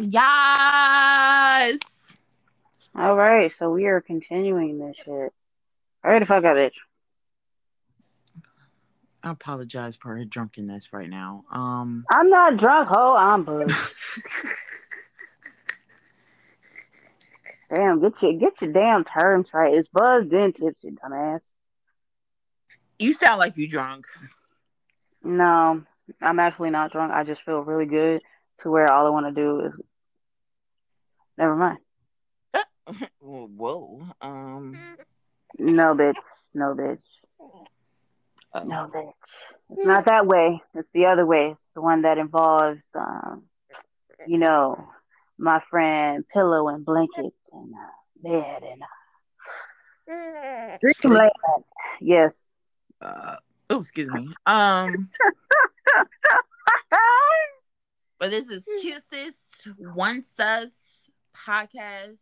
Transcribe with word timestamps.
Yes. 0.00 1.78
All 2.94 3.16
right, 3.16 3.52
so 3.58 3.70
we 3.70 3.86
are 3.86 4.00
continuing 4.00 4.78
this 4.78 4.96
shit. 5.04 5.32
All 6.04 6.12
right, 6.12 6.18
the 6.18 6.26
fuck 6.26 6.44
out, 6.44 6.56
bitch. 6.56 6.76
I 9.22 9.30
apologize 9.30 9.96
for 9.96 10.16
her 10.16 10.24
drunkenness 10.24 10.92
right 10.92 11.10
now. 11.10 11.44
Um, 11.50 12.04
I'm 12.10 12.30
not 12.30 12.58
drunk, 12.58 12.88
ho. 12.88 13.16
I'm 13.16 13.44
buzzed. 13.44 13.74
damn, 17.74 18.00
get 18.00 18.22
your 18.22 18.32
get 18.34 18.62
your 18.62 18.72
damn 18.72 19.04
terms 19.04 19.48
right. 19.52 19.74
It's 19.74 19.88
buzzed 19.88 20.30
then 20.30 20.52
tipsy, 20.52 20.90
dumbass. 20.90 21.40
you 22.98 23.12
sound 23.12 23.40
like 23.40 23.56
you 23.56 23.68
drunk. 23.68 24.06
No, 25.24 25.82
I'm 26.22 26.38
actually 26.38 26.70
not 26.70 26.92
drunk. 26.92 27.12
I 27.12 27.24
just 27.24 27.42
feel 27.42 27.62
really 27.62 27.86
good 27.86 28.22
to 28.60 28.70
where 28.70 28.90
all 28.92 29.06
I 29.06 29.10
want 29.10 29.26
to 29.26 29.40
do 29.40 29.60
is. 29.66 29.74
Never 31.38 31.56
mind. 31.56 31.78
Whoa. 33.20 34.06
Um. 34.20 34.74
No, 35.58 35.94
bitch. 35.94 36.16
No, 36.54 36.74
bitch. 36.74 36.98
oh. 37.40 38.62
No, 38.64 38.90
bitch. 38.94 39.12
It's 39.70 39.84
not 39.84 40.04
that 40.06 40.26
way. 40.26 40.62
It's 40.74 40.88
the 40.94 41.06
other 41.06 41.26
way. 41.26 41.50
It's 41.52 41.66
the 41.74 41.82
one 41.82 42.02
that 42.02 42.18
involves, 42.18 42.80
um, 42.94 43.44
you 44.26 44.38
know, 44.38 44.88
my 45.38 45.60
friend 45.70 46.24
pillow 46.32 46.68
and 46.68 46.84
blanket 46.84 47.34
and 47.52 47.74
uh, 47.74 48.22
bed 48.22 48.62
and 48.62 48.82
uh, 50.10 50.78
dreamland. 50.80 51.32
Yes. 52.00 52.40
Uh, 53.00 53.36
oh, 53.70 53.80
excuse 53.80 54.10
me. 54.10 54.28
Um. 54.46 55.10
But 58.18 58.30
this 58.30 58.48
is 58.48 58.64
two 58.80 58.96
sis, 59.10 59.34
one 59.78 60.24
sus 60.36 60.70
podcast. 61.36 62.18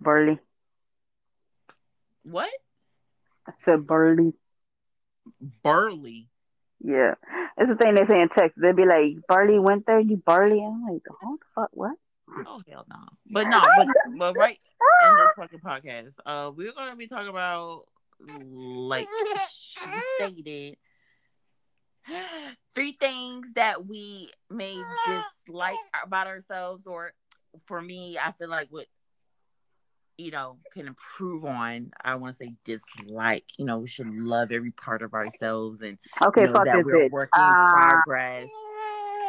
Burley. 0.00 0.38
What? 2.22 2.50
I 3.46 3.52
said 3.64 3.86
Burley. 3.86 4.34
Burley. 5.62 6.28
Yeah. 6.80 7.14
It's 7.56 7.68
the 7.68 7.76
thing 7.76 7.94
they 7.94 8.06
say 8.06 8.20
in 8.20 8.28
Texas. 8.28 8.60
They'd 8.60 8.76
be 8.76 8.86
like, 8.86 9.26
Barley 9.28 9.58
went 9.58 9.86
there, 9.86 10.00
you 10.00 10.16
Barley. 10.16 10.60
I'm 10.64 10.84
like, 10.84 11.02
"Oh 11.22 11.36
the 11.38 11.44
fuck? 11.54 11.70
What? 11.72 11.96
Oh 12.46 12.62
hell 12.68 12.84
no. 12.88 12.96
But 13.30 13.48
no, 13.48 13.60
but, 13.60 13.88
but 14.18 14.36
right 14.36 14.58
in 15.04 15.14
this 15.16 15.32
fucking 15.36 15.58
podcast, 15.60 16.12
uh, 16.24 16.50
we're 16.54 16.72
gonna 16.72 16.96
be 16.96 17.06
talking 17.06 17.28
about 17.28 17.84
like 18.20 19.06
she 19.50 19.80
stated 20.18 20.76
three 22.74 22.92
things 22.92 23.46
that 23.54 23.86
we 23.86 24.30
may 24.50 24.80
dislike 25.06 25.76
about 26.04 26.26
ourselves, 26.26 26.86
or 26.86 27.12
for 27.66 27.80
me, 27.80 28.18
I 28.18 28.32
feel 28.32 28.48
like 28.48 28.68
what 28.70 28.86
you 30.18 30.30
know 30.30 30.58
can 30.72 30.86
improve 30.86 31.44
on. 31.44 31.90
I 32.02 32.14
want 32.16 32.36
to 32.36 32.44
say 32.44 32.54
dislike. 32.64 33.44
You 33.58 33.64
know, 33.64 33.78
we 33.78 33.88
should 33.88 34.12
love 34.14 34.52
every 34.52 34.70
part 34.72 35.02
of 35.02 35.14
ourselves 35.14 35.80
and 35.80 35.98
Okay, 36.22 36.44
know 36.44 36.52
fuck 36.52 36.64
that 36.64 36.76
this 36.76 36.84
we're 36.84 37.08
bitch. 37.08 37.10
working 37.10 37.30
Uh, 37.40 37.70
progress. 37.72 38.48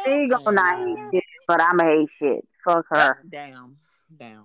she 0.04 0.28
gonna 0.28 0.52
not 0.52 0.76
hate 0.78 0.96
shit, 1.14 1.24
but 1.48 1.60
I'ma 1.60 1.84
hate 1.84 2.08
shit. 2.18 2.48
Fuck 2.64 2.86
her. 2.90 3.22
Down, 3.30 3.76
down, 4.16 4.44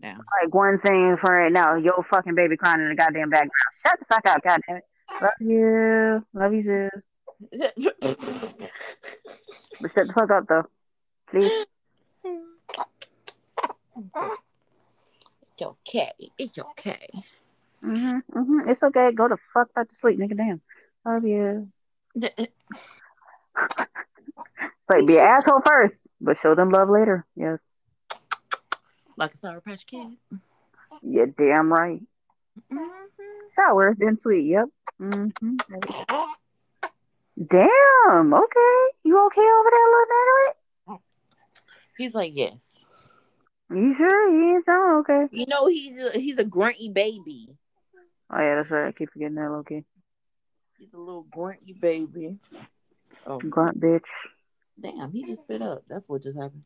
down. 0.00 0.20
Like 0.42 0.54
one 0.54 0.78
thing 0.80 1.16
for 1.20 1.34
right 1.34 1.52
now, 1.52 1.76
yo 1.76 2.04
fucking 2.10 2.34
baby 2.34 2.56
crying 2.56 2.80
in 2.80 2.88
the 2.90 2.94
goddamn 2.94 3.30
background. 3.30 3.50
Shut 3.86 3.98
the 3.98 4.04
fuck 4.06 4.26
up, 4.26 4.42
goddamn 4.42 4.76
it. 4.76 4.84
Love 5.22 5.30
you. 5.40 6.26
Love 6.34 6.52
you, 6.54 6.62
sis. 6.62 7.02
But 7.40 7.72
shut 9.94 10.06
the 10.08 10.12
fuck 10.14 10.30
up 10.30 10.46
though. 10.48 10.64
Please. 11.30 11.52
It's 15.52 15.62
okay. 15.62 16.12
It's 16.38 16.58
okay. 16.58 17.08
Mhm. 17.82 18.22
Mhm. 18.32 18.68
It's 18.68 18.82
okay. 18.82 19.12
Go 19.12 19.28
the 19.28 19.38
fuck 19.54 19.72
back 19.74 19.88
to 19.88 19.94
sleep, 19.96 20.18
nigga. 20.18 20.36
Damn. 20.36 20.60
Love 21.04 21.24
you. 21.24 21.70
Like 24.88 25.06
be 25.06 25.18
an 25.18 25.26
asshole 25.26 25.60
first, 25.66 25.94
but 26.20 26.38
show 26.40 26.54
them 26.54 26.70
love 26.70 26.88
later. 26.88 27.26
Yes. 27.36 27.58
Like 29.16 29.34
a 29.34 29.36
Sour 29.36 29.60
Patch 29.60 29.86
Kid. 29.86 30.16
Yeah, 31.02 31.26
damn 31.36 31.72
right. 31.72 32.00
Sour, 33.56 33.94
then 33.98 34.18
sweet. 34.20 34.46
Yep. 34.46 34.68
hmm 34.98 35.28
Damn. 37.38 38.34
Okay. 38.34 38.76
You 39.04 39.26
okay 39.26 39.40
over 39.40 39.70
there, 39.70 39.88
little 39.88 40.06
Natalie? 40.10 41.00
He's 41.96 42.14
like, 42.14 42.32
yes. 42.34 42.84
You 43.70 43.94
sure? 43.96 44.30
You 44.30 44.56
ain't 44.56 44.64
sound 44.64 45.06
okay. 45.08 45.26
You 45.30 45.46
know, 45.46 45.66
he's 45.66 46.00
a, 46.00 46.18
he's 46.18 46.38
a 46.38 46.44
grunty 46.44 46.90
baby. 46.90 47.50
Oh 48.30 48.40
yeah, 48.40 48.56
that's 48.56 48.70
right. 48.70 48.88
I 48.88 48.92
keep 48.92 49.10
forgetting 49.12 49.36
that. 49.36 49.50
Okay. 49.60 49.84
He's 50.78 50.92
a 50.94 50.98
little 50.98 51.26
grunty 51.30 51.72
baby. 51.72 52.38
Oh, 53.26 53.38
Grunt 53.38 53.78
bitch. 53.78 54.00
damn. 54.80 55.12
He 55.12 55.24
just 55.24 55.42
spit 55.42 55.60
up. 55.60 55.82
That's 55.88 56.08
what 56.08 56.22
just 56.22 56.36
happened. 56.36 56.62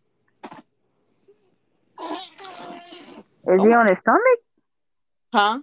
Is 3.44 3.60
he 3.60 3.72
on 3.72 3.88
his 3.88 3.98
stomach? 4.00 4.40
Huh? 5.32 5.58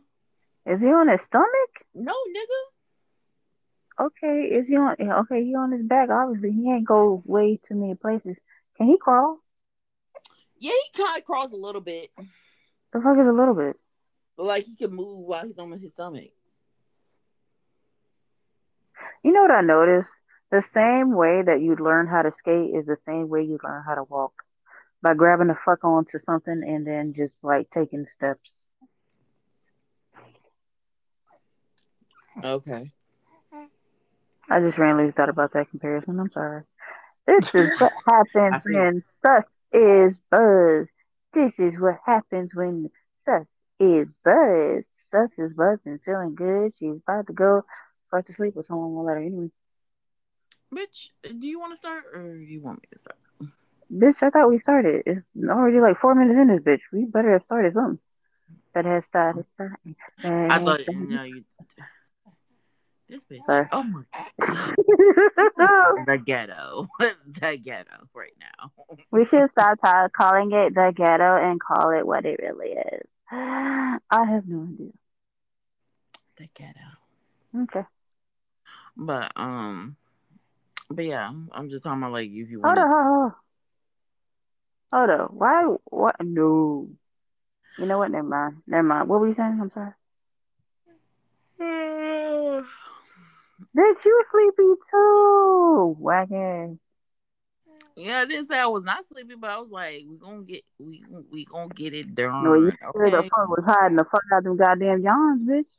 Is 0.65 0.79
he 0.79 0.87
on 0.87 1.07
his 1.07 1.21
stomach? 1.25 1.71
No, 1.95 2.11
nigga. 2.11 2.68
Okay. 3.99 4.43
Is 4.51 4.67
he 4.67 4.75
on? 4.75 4.95
yeah, 4.99 5.19
Okay, 5.19 5.43
he 5.43 5.55
on 5.55 5.71
his 5.71 5.83
back. 5.85 6.09
Obviously, 6.09 6.51
he 6.51 6.71
ain't 6.71 6.85
go 6.85 7.21
way 7.25 7.59
too 7.67 7.75
many 7.75 7.95
places. 7.95 8.37
Can 8.77 8.87
he 8.87 8.97
crawl? 8.97 9.39
Yeah, 10.57 10.71
he 10.71 11.01
kind 11.03 11.17
of 11.17 11.25
crawls 11.25 11.51
a 11.51 11.57
little 11.57 11.81
bit. 11.81 12.09
The 12.93 13.01
fuck 13.01 13.17
is 13.17 13.27
a 13.27 13.31
little 13.31 13.53
bit? 13.53 13.77
But 14.37 14.45
like 14.45 14.65
he 14.65 14.75
can 14.75 14.93
move 14.93 15.19
while 15.19 15.45
he's 15.45 15.59
on 15.59 15.71
his 15.71 15.91
stomach. 15.91 16.29
You 19.23 19.33
know 19.33 19.41
what 19.41 19.51
I 19.51 19.61
noticed? 19.61 20.09
The 20.51 20.63
same 20.73 21.13
way 21.13 21.41
that 21.45 21.61
you 21.61 21.75
learn 21.75 22.07
how 22.07 22.21
to 22.23 22.31
skate 22.37 22.73
is 22.73 22.85
the 22.85 22.97
same 23.05 23.29
way 23.29 23.43
you 23.43 23.59
learn 23.63 23.83
how 23.85 23.95
to 23.95 24.03
walk. 24.03 24.33
By 25.01 25.13
grabbing 25.13 25.47
the 25.47 25.57
fuck 25.63 25.83
onto 25.83 26.19
something 26.19 26.63
and 26.65 26.85
then 26.87 27.13
just 27.13 27.43
like 27.43 27.69
taking 27.69 28.05
steps. 28.05 28.65
Okay. 32.43 32.91
I 34.49 34.59
just 34.59 34.77
randomly 34.77 35.11
thought 35.11 35.29
about 35.29 35.53
that 35.53 35.69
comparison. 35.69 36.19
I'm 36.19 36.31
sorry. 36.31 36.63
This 37.27 37.45
is 37.53 37.71
what 37.79 37.93
happens 38.07 38.63
when 38.65 39.01
sus 39.21 39.43
is 39.71 40.19
buzz. 40.31 40.87
This 41.33 41.53
is 41.59 41.79
what 41.79 41.97
happens 42.05 42.53
when 42.55 42.89
sus 43.25 43.45
is 43.79 44.07
buzz. 44.23 44.83
Sus 45.11 45.29
is 45.37 45.53
buzzed 45.53 45.85
and 45.85 45.99
feeling 46.03 46.35
good. 46.35 46.71
She's 46.77 46.97
about 47.07 47.27
to 47.27 47.33
go 47.33 47.63
fuck 48.11 48.25
to 48.25 48.33
sleep 48.33 48.55
with 48.55 48.65
someone 48.65 48.93
will 48.93 49.05
let 49.05 49.17
her 49.17 49.21
anyway. 49.23 49.51
Bitch, 50.73 51.09
do 51.23 51.47
you 51.47 51.59
want 51.59 51.73
to 51.73 51.77
start 51.77 52.03
or 52.13 52.21
do 52.37 52.43
you 52.43 52.61
want 52.61 52.81
me 52.81 52.87
to 52.93 52.99
start? 52.99 53.17
Bitch, 53.91 54.21
I 54.21 54.29
thought 54.29 54.49
we 54.49 54.59
started. 54.59 55.03
It's 55.05 55.21
already 55.47 55.79
like 55.79 55.99
four 55.99 56.13
minutes 56.13 56.37
in 56.39 56.47
this 56.47 56.61
bitch. 56.61 56.81
We 56.93 57.05
better 57.05 57.33
have 57.33 57.43
started 57.45 57.73
something. 57.73 57.99
That 58.75 58.85
has 58.85 59.03
started 59.05 59.45
something. 59.57 59.95
I 60.23 60.59
thought, 60.59 60.81
started- 60.81 61.09
no, 61.09 61.23
you. 61.23 61.43
This 63.09 63.25
bitch. 63.25 63.43
Sorry. 63.49 63.67
Oh 63.71 63.83
my 63.83 64.03
god. 64.39 64.75
the 65.57 66.21
ghetto. 66.23 66.87
the 66.99 67.57
ghetto 67.57 68.07
right 68.13 68.35
now. 68.39 68.71
we 69.11 69.25
should 69.31 69.49
stop 69.51 69.79
calling 70.15 70.51
it 70.51 70.75
the 70.75 70.93
ghetto 70.95 71.35
and 71.37 71.59
call 71.59 71.89
it 71.89 72.05
what 72.05 72.25
it 72.25 72.39
really 72.39 72.73
is. 72.73 73.07
I 73.31 73.97
have 74.11 74.47
no 74.47 74.67
idea. 74.71 74.91
The 76.37 76.47
ghetto. 76.53 77.63
Okay. 77.63 77.87
But 78.95 79.31
um, 79.35 79.95
but 80.91 81.05
yeah, 81.05 81.31
I'm 81.51 81.69
just 81.69 81.83
talking 81.83 82.03
about 82.03 82.11
like 82.11 82.29
if 82.29 82.51
you 82.51 82.61
want. 82.61 82.77
hold 82.77 82.91
on. 82.91 83.33
Hold 84.93 85.09
on. 85.09 85.27
Why? 85.35 85.63
What? 85.85 86.15
No. 86.23 86.89
You 87.79 87.85
know 87.87 87.97
what? 87.97 88.11
Never 88.11 88.27
mind. 88.27 88.57
Never 88.67 88.83
mind. 88.83 89.09
What 89.09 89.19
were 89.19 89.29
you 89.29 89.35
saying? 89.35 89.57
I'm 89.59 89.71
sorry. 89.73 89.93
Bitch, 93.75 94.05
you 94.05 94.21
sleepy 94.31 94.73
too. 94.91 95.95
Wagon. 95.99 96.79
Yeah, 97.95 98.19
I 98.19 98.25
didn't 98.25 98.45
say 98.45 98.57
I 98.57 98.67
was 98.67 98.83
not 98.83 99.05
sleepy, 99.05 99.35
but 99.35 99.49
I 99.49 99.57
was 99.57 99.71
like, 99.71 100.05
we 100.09 100.17
gonna 100.17 100.43
get 100.43 100.63
we 100.79 101.03
we 101.31 101.45
gonna 101.45 101.67
get 101.73 101.93
it 101.93 102.15
done. 102.15 102.43
No, 102.43 102.53
you 102.53 102.71
sure 102.81 103.11
the 103.11 103.23
fuck 103.23 103.49
was 103.49 103.65
hiding 103.65 103.97
the 103.97 104.05
fuck 104.05 104.23
out 104.33 104.43
them 104.43 104.55
goddamn 104.55 105.01
yawns, 105.01 105.43
bitch. 105.43 105.69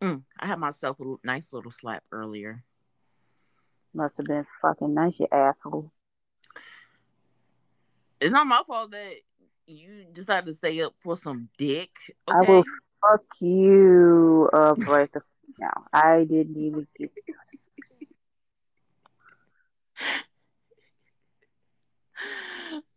Mm, 0.00 0.22
I 0.38 0.46
had 0.46 0.58
myself 0.58 0.98
a 1.00 1.16
nice 1.24 1.52
little 1.52 1.72
slap 1.72 2.04
earlier. 2.12 2.62
Must 3.92 4.16
have 4.18 4.26
been 4.26 4.46
fucking 4.62 4.94
nice, 4.94 5.18
you 5.18 5.26
asshole. 5.32 5.90
It's 8.20 8.30
not 8.30 8.46
my 8.46 8.62
fault 8.66 8.92
that 8.92 9.14
you 9.66 10.06
decided 10.12 10.46
to 10.46 10.54
stay 10.54 10.80
up 10.82 10.94
for 11.00 11.16
some 11.16 11.48
dick. 11.58 11.90
I 12.28 12.40
will 12.42 12.64
fuck 13.02 13.24
you 13.40 14.48
up 14.52 14.78
right 14.86 15.12
the 15.12 15.22
fuck 15.60 15.72
now. 15.74 15.84
I 15.92 16.24
didn't 16.24 16.56
even 16.56 16.86
get 16.98 17.10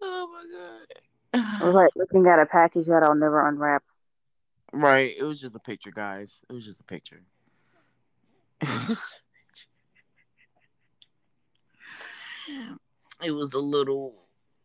Oh 0.02 0.28
my 0.32 0.44
god. 0.52 0.88
I 1.62 1.66
was 1.66 1.74
like 1.74 1.92
looking 1.96 2.28
at 2.28 2.40
a 2.40 2.46
package 2.46 2.88
that 2.88 3.04
I'll 3.04 3.16
never 3.16 3.48
unwrap. 3.48 3.84
Right. 4.72 5.16
It 5.18 5.24
was 5.24 5.40
just 5.40 5.56
a 5.56 5.60
picture, 5.60 5.92
guys. 5.92 6.44
It 6.50 6.54
was 6.54 6.66
just 6.66 6.82
a 6.82 6.84
picture. 6.84 7.24
it 13.22 13.32
was 13.32 13.54
a 13.54 13.60
little 13.60 14.16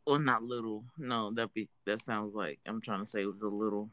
well 0.06 0.18
not 0.18 0.42
little. 0.42 0.84
No, 0.98 1.32
that 1.34 1.54
be 1.54 1.68
that 1.86 2.02
sounds 2.02 2.34
like 2.34 2.58
I'm 2.66 2.80
trying 2.80 3.04
to 3.04 3.10
say 3.10 3.22
it 3.22 3.26
was 3.26 3.42
a 3.42 3.48
little 3.48 3.90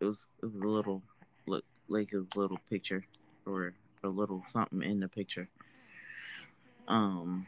it 0.00 0.04
was 0.04 0.28
it 0.42 0.46
was 0.46 0.62
a 0.62 0.68
little 0.68 1.02
like 1.88 2.12
a 2.12 2.24
little 2.38 2.58
picture 2.70 3.04
or 3.46 3.74
a 4.04 4.08
little 4.08 4.42
something 4.46 4.82
in 4.82 5.00
the 5.00 5.08
picture. 5.08 5.48
Um 6.86 7.46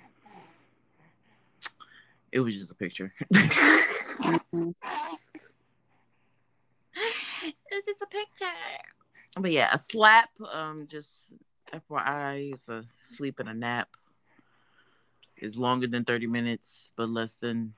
it 2.33 2.41
was 2.41 2.55
just 2.55 2.71
a 2.71 2.75
picture. 2.75 3.13
It's 7.71 7.87
just 7.87 8.03
a 8.03 8.07
picture. 8.07 8.47
But 9.39 9.53
yeah, 9.53 9.71
a 9.73 9.79
slap, 9.79 10.29
um, 10.53 10.87
just 10.91 11.33
FYI, 11.73 12.53
it's 12.53 12.69
a 12.69 12.85
sleep 12.99 13.39
and 13.39 13.49
a 13.49 13.55
nap. 13.55 13.89
Is 15.37 15.57
longer 15.57 15.87
than 15.87 16.05
30 16.05 16.27
minutes, 16.27 16.91
but 16.97 17.09
less 17.09 17.35
than, 17.35 17.73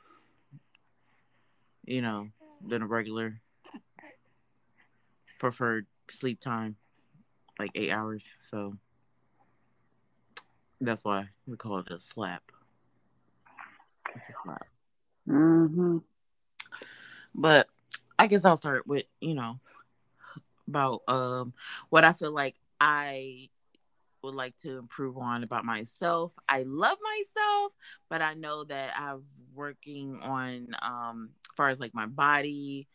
you 1.84 2.02
know, 2.02 2.28
than 2.66 2.82
a 2.82 2.86
regular 2.86 3.40
preferred 5.38 5.86
sleep 6.12 6.40
time, 6.40 6.76
like 7.58 7.70
eight 7.74 7.90
hours. 7.90 8.26
So 8.50 8.76
that's 10.80 11.04
why 11.04 11.28
we 11.46 11.56
call 11.56 11.78
it 11.78 11.90
a 11.90 12.00
slap. 12.00 12.42
It's 14.14 14.28
a 14.28 14.32
slap. 14.44 14.66
Mm-hmm. 15.28 15.98
But 17.34 17.68
I 18.18 18.26
guess 18.26 18.44
I'll 18.44 18.56
start 18.56 18.86
with, 18.86 19.04
you 19.20 19.34
know, 19.34 19.58
about 20.68 21.02
um 21.08 21.52
what 21.90 22.04
I 22.04 22.12
feel 22.12 22.32
like 22.32 22.56
I 22.80 23.48
would 24.22 24.34
like 24.34 24.56
to 24.60 24.78
improve 24.78 25.18
on 25.18 25.42
about 25.42 25.64
myself. 25.64 26.32
I 26.48 26.62
love 26.62 26.98
myself, 27.02 27.72
but 28.08 28.22
I 28.22 28.34
know 28.34 28.64
that 28.64 28.92
I'm 28.96 29.24
working 29.54 30.20
on 30.22 30.68
um 30.82 31.30
as 31.44 31.56
far 31.56 31.68
as 31.68 31.80
like 31.80 31.94
my 31.94 32.06
body. 32.06 32.86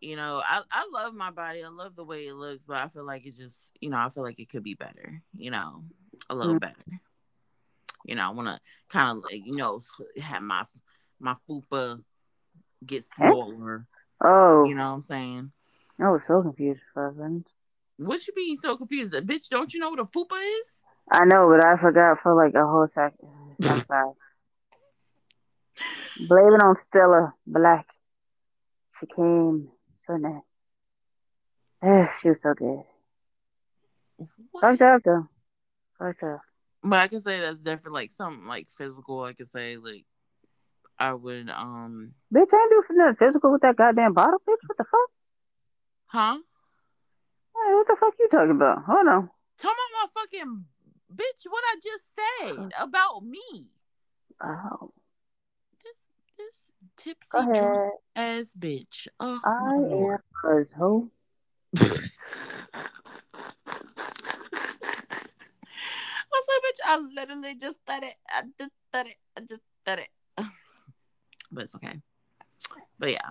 You 0.00 0.16
know, 0.16 0.42
I, 0.44 0.62
I 0.72 0.88
love 0.92 1.14
my 1.14 1.30
body. 1.30 1.62
I 1.62 1.68
love 1.68 1.94
the 1.94 2.04
way 2.04 2.26
it 2.26 2.34
looks, 2.34 2.64
but 2.66 2.78
I 2.78 2.88
feel 2.88 3.04
like 3.04 3.26
it's 3.26 3.36
just, 3.36 3.72
you 3.80 3.90
know, 3.90 3.98
I 3.98 4.08
feel 4.08 4.22
like 4.22 4.38
it 4.38 4.48
could 4.48 4.62
be 4.62 4.74
better, 4.74 5.22
you 5.36 5.50
know, 5.50 5.84
a 6.30 6.34
little 6.34 6.54
mm-hmm. 6.54 6.58
better. 6.58 7.00
You 8.06 8.14
know, 8.14 8.22
I 8.22 8.30
want 8.30 8.48
to 8.48 8.58
kind 8.88 9.18
of 9.18 9.24
like, 9.24 9.44
you 9.44 9.56
know, 9.56 9.80
have 10.20 10.42
my 10.42 10.64
my 11.18 11.36
fupa 11.48 12.02
get 12.84 13.04
smaller. 13.16 13.86
Oh, 14.22 14.64
you 14.64 14.74
know 14.74 14.88
what 14.88 14.94
I'm 14.96 15.02
saying? 15.02 15.52
I 15.98 16.10
was 16.10 16.22
so 16.26 16.40
confused 16.40 16.80
for. 16.94 17.14
What 17.98 18.26
you 18.26 18.32
mean 18.34 18.56
so 18.56 18.78
confused? 18.78 19.12
Bitch, 19.12 19.48
don't 19.50 19.72
you 19.74 19.80
know 19.80 19.90
what 19.90 20.00
a 20.00 20.04
fupa 20.04 20.40
is? 20.60 20.82
I 21.10 21.26
know, 21.26 21.48
but 21.50 21.62
I 21.62 21.76
forgot 21.76 22.18
for 22.22 22.34
like 22.34 22.54
a 22.54 22.66
whole 22.66 22.88
second. 22.94 23.28
Blame 26.28 26.54
it 26.54 26.62
on 26.62 26.76
Stella 26.88 27.34
Black. 27.46 27.86
She 28.98 29.06
came 29.14 29.68
so 30.10 30.16
nice. 30.16 30.42
Eh, 31.82 32.06
she 32.20 32.28
was 32.30 32.38
so 32.42 32.54
good. 32.54 32.82
Fucked 34.60 34.82
up 34.82 35.02
though. 35.04 35.28
Fucked 35.98 36.22
up. 36.22 36.28
Uh, 36.28 36.38
but 36.82 36.98
I 36.98 37.08
can 37.08 37.20
say 37.20 37.40
that's 37.40 37.58
definitely 37.58 37.92
like 37.92 38.12
something 38.12 38.46
like 38.46 38.68
physical. 38.70 39.22
I 39.22 39.32
can 39.32 39.46
say 39.46 39.76
like 39.76 40.04
I 40.98 41.14
would 41.14 41.48
um 41.50 42.12
Bitch, 42.34 42.48
I 42.52 42.56
ain't 42.56 42.88
do 42.88 42.94
nothing 42.94 43.16
physical 43.18 43.52
with 43.52 43.62
that 43.62 43.76
goddamn 43.76 44.14
bottle, 44.14 44.40
bitch. 44.40 44.62
What 44.66 44.76
the 44.78 44.84
fuck? 44.84 45.10
Huh? 46.06 46.38
Hey, 47.54 47.74
what 47.74 47.86
the 47.86 47.96
fuck 48.00 48.14
you 48.18 48.28
talking 48.30 48.56
about? 48.56 48.84
Hold 48.84 49.08
on. 49.08 49.30
Tell 49.58 49.70
me 49.70 49.76
my 49.94 50.06
fucking 50.14 50.64
bitch 51.14 51.46
what 51.48 51.64
I 51.66 51.76
just 51.82 52.04
said 52.16 52.58
uh-huh. 52.58 52.84
about 52.84 53.24
me. 53.24 53.68
Oh. 54.42 54.92
Tipsy 57.02 57.38
ass 58.14 58.50
bitch. 58.58 59.08
Oh, 59.18 59.40
I 59.42 59.72
am 59.74 60.18
ho. 60.76 61.08
What's 61.72 61.88
up, 66.48 66.62
bitch? 66.62 66.80
I 66.84 66.98
literally 67.14 67.54
just 67.54 67.78
said 67.88 68.02
it. 68.02 68.16
I 68.28 68.42
just 68.58 68.72
said 68.92 69.06
it. 69.06 69.16
I 69.36 69.40
just 69.40 69.62
said 69.86 70.00
it 70.00 70.08
but 71.50 71.64
it's 71.64 71.74
okay. 71.74 72.00
But 72.98 73.12
yeah, 73.12 73.30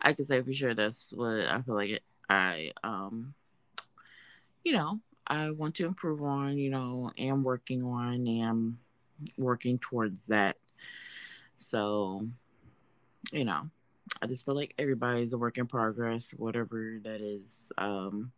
I 0.00 0.12
can 0.12 0.24
say 0.24 0.42
for 0.42 0.52
sure 0.52 0.74
that's 0.74 1.12
what 1.12 1.40
I 1.40 1.60
feel 1.62 1.74
like 1.74 1.90
it, 1.90 2.02
I 2.30 2.70
um, 2.84 3.34
you 4.62 4.72
know, 4.72 5.00
I 5.26 5.50
want 5.50 5.74
to 5.76 5.86
improve 5.86 6.22
on. 6.22 6.56
You 6.56 6.70
know, 6.70 7.10
am 7.18 7.42
working 7.42 7.82
on, 7.82 8.28
am 8.28 8.78
working 9.36 9.78
towards 9.78 10.24
that. 10.28 10.56
So, 11.56 12.28
you 13.32 13.44
know, 13.44 13.70
I 14.22 14.26
just 14.26 14.44
feel 14.44 14.54
like 14.54 14.74
everybody's 14.78 15.32
a 15.32 15.38
work 15.38 15.58
in 15.58 15.66
progress, 15.66 16.30
whatever 16.32 16.98
that 17.02 17.20
is. 17.20 17.72
Um, 17.78 18.32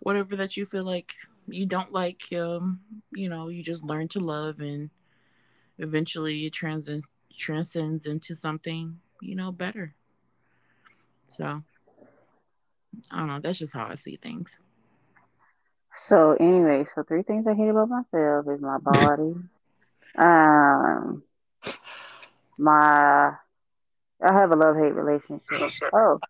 whatever 0.00 0.36
that 0.36 0.56
you 0.56 0.66
feel 0.66 0.84
like 0.84 1.14
you 1.48 1.66
don't 1.66 1.92
like 1.92 2.32
um 2.34 2.80
you 3.12 3.28
know 3.28 3.48
you 3.48 3.62
just 3.62 3.82
learn 3.84 4.08
to 4.08 4.20
love 4.20 4.60
and 4.60 4.90
eventually 5.78 6.46
it 6.46 6.52
trans- 6.52 6.90
transcends 7.36 8.06
into 8.06 8.34
something 8.34 9.00
you 9.20 9.34
know 9.34 9.52
better 9.52 9.94
so 11.28 11.62
i 13.10 13.18
don't 13.18 13.28
know 13.28 13.40
that's 13.40 13.58
just 13.58 13.74
how 13.74 13.86
i 13.86 13.94
see 13.94 14.16
things 14.16 14.56
so 16.08 16.36
anyway 16.40 16.84
so 16.94 17.02
three 17.02 17.22
things 17.22 17.46
i 17.46 17.54
hate 17.54 17.68
about 17.68 17.88
myself 17.88 18.46
is 18.48 18.60
my 18.60 18.78
body 18.78 19.34
um 20.18 21.22
my 22.58 23.32
i 24.22 24.32
have 24.32 24.50
a 24.52 24.56
love 24.56 24.76
hate 24.76 24.94
relationship 24.94 25.70
oh 25.92 26.20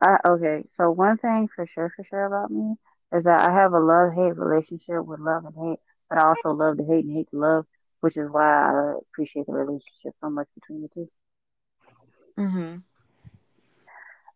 I, 0.00 0.16
okay 0.26 0.64
so 0.76 0.90
one 0.90 1.18
thing 1.18 1.48
for 1.54 1.66
sure 1.66 1.92
for 1.96 2.04
sure 2.04 2.24
about 2.26 2.50
me 2.50 2.76
is 3.14 3.24
that 3.24 3.48
I 3.48 3.52
have 3.54 3.72
a 3.72 3.78
love 3.78 4.12
hate 4.12 4.36
relationship 4.36 5.04
with 5.04 5.20
love 5.20 5.44
and 5.44 5.54
hate, 5.54 5.78
but 6.10 6.18
I 6.18 6.28
also 6.28 6.50
love 6.50 6.78
to 6.78 6.84
hate 6.84 7.04
and 7.04 7.16
hate 7.16 7.30
to 7.30 7.38
love, 7.38 7.66
which 8.00 8.16
is 8.16 8.28
why 8.30 8.42
I 8.44 8.94
appreciate 9.12 9.46
the 9.46 9.52
relationship 9.52 10.14
so 10.20 10.30
much 10.30 10.48
between 10.54 10.82
the 10.82 10.88
2 10.88 11.08
Mm-hmm. 12.36 12.76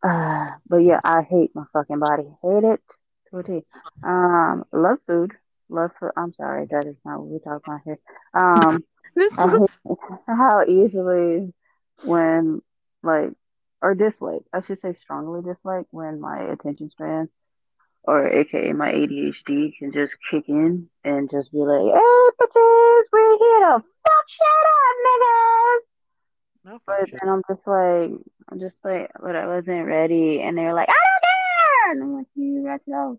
Uh, 0.09 0.51
but 0.69 0.77
yeah, 0.77 1.01
I 1.03 1.23
hate 1.23 1.51
my 1.55 1.65
fucking 1.73 1.99
body. 1.99 2.29
Hate 2.43 2.65
it 2.65 2.81
to 3.31 3.39
a 3.39 3.43
T. 3.43 3.65
Um, 4.03 4.65
love 4.73 4.99
food. 5.07 5.33
Love 5.69 5.91
food. 5.99 6.11
I'm 6.17 6.33
sorry, 6.33 6.67
that 6.71 6.87
is 6.87 6.97
not 7.05 7.21
what 7.21 7.29
we're 7.29 7.39
talking 7.39 7.63
about 7.67 7.81
here. 7.85 7.99
Um, 8.35 8.85
hate 9.17 9.97
how 10.27 10.65
easily 10.67 11.53
when 12.05 12.63
like 13.03 13.31
or 13.81 13.95
dislike, 13.95 14.43
I 14.53 14.61
should 14.61 14.81
say 14.81 14.93
strongly 14.95 15.43
dislike 15.43 15.87
when 15.91 16.21
my 16.21 16.41
attention 16.41 16.91
span 16.91 17.29
or 18.05 18.27
aka 18.27 18.73
my 18.73 18.91
ADHD 18.93 19.77
can 19.79 19.93
just 19.93 20.15
kick 20.31 20.45
in 20.49 20.89
and 21.05 21.31
just 21.31 21.53
be 21.53 21.59
like, 21.59 21.95
"Hey, 21.95 22.29
bitches, 22.41 23.03
we're 23.13 23.39
here 23.39 23.61
to 23.61 23.85
fuck 24.03 24.27
shit 24.29 24.65
up, 24.79 24.97
niggas." 25.07 25.81
No 26.65 26.79
but 26.87 27.11
then 27.11 27.29
I'm 27.29 27.43
just 27.49 27.67
like, 27.67 28.11
I'm 28.51 28.61
just 28.61 28.79
like, 28.85 29.11
but 29.21 29.37
I 29.37 29.47
wasn't 29.47 29.87
ready, 29.87 30.41
and 30.41 30.57
they're 30.57 30.75
like, 30.75 30.89
"I 30.89 31.08
and 31.93 32.03
I'm 32.03 32.15
like, 32.15 32.27
"You 32.35 32.65
got 32.65 32.81
know." 32.87 33.19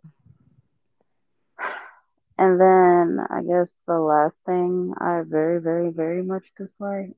And 2.37 2.59
then 2.59 3.19
I 3.29 3.41
guess 3.43 3.69
the 3.85 3.99
last 3.99 4.35
thing 4.45 4.93
I 4.97 5.23
very, 5.27 5.59
very, 5.59 5.91
very 5.91 6.23
much 6.23 6.45
dislike, 6.57 7.15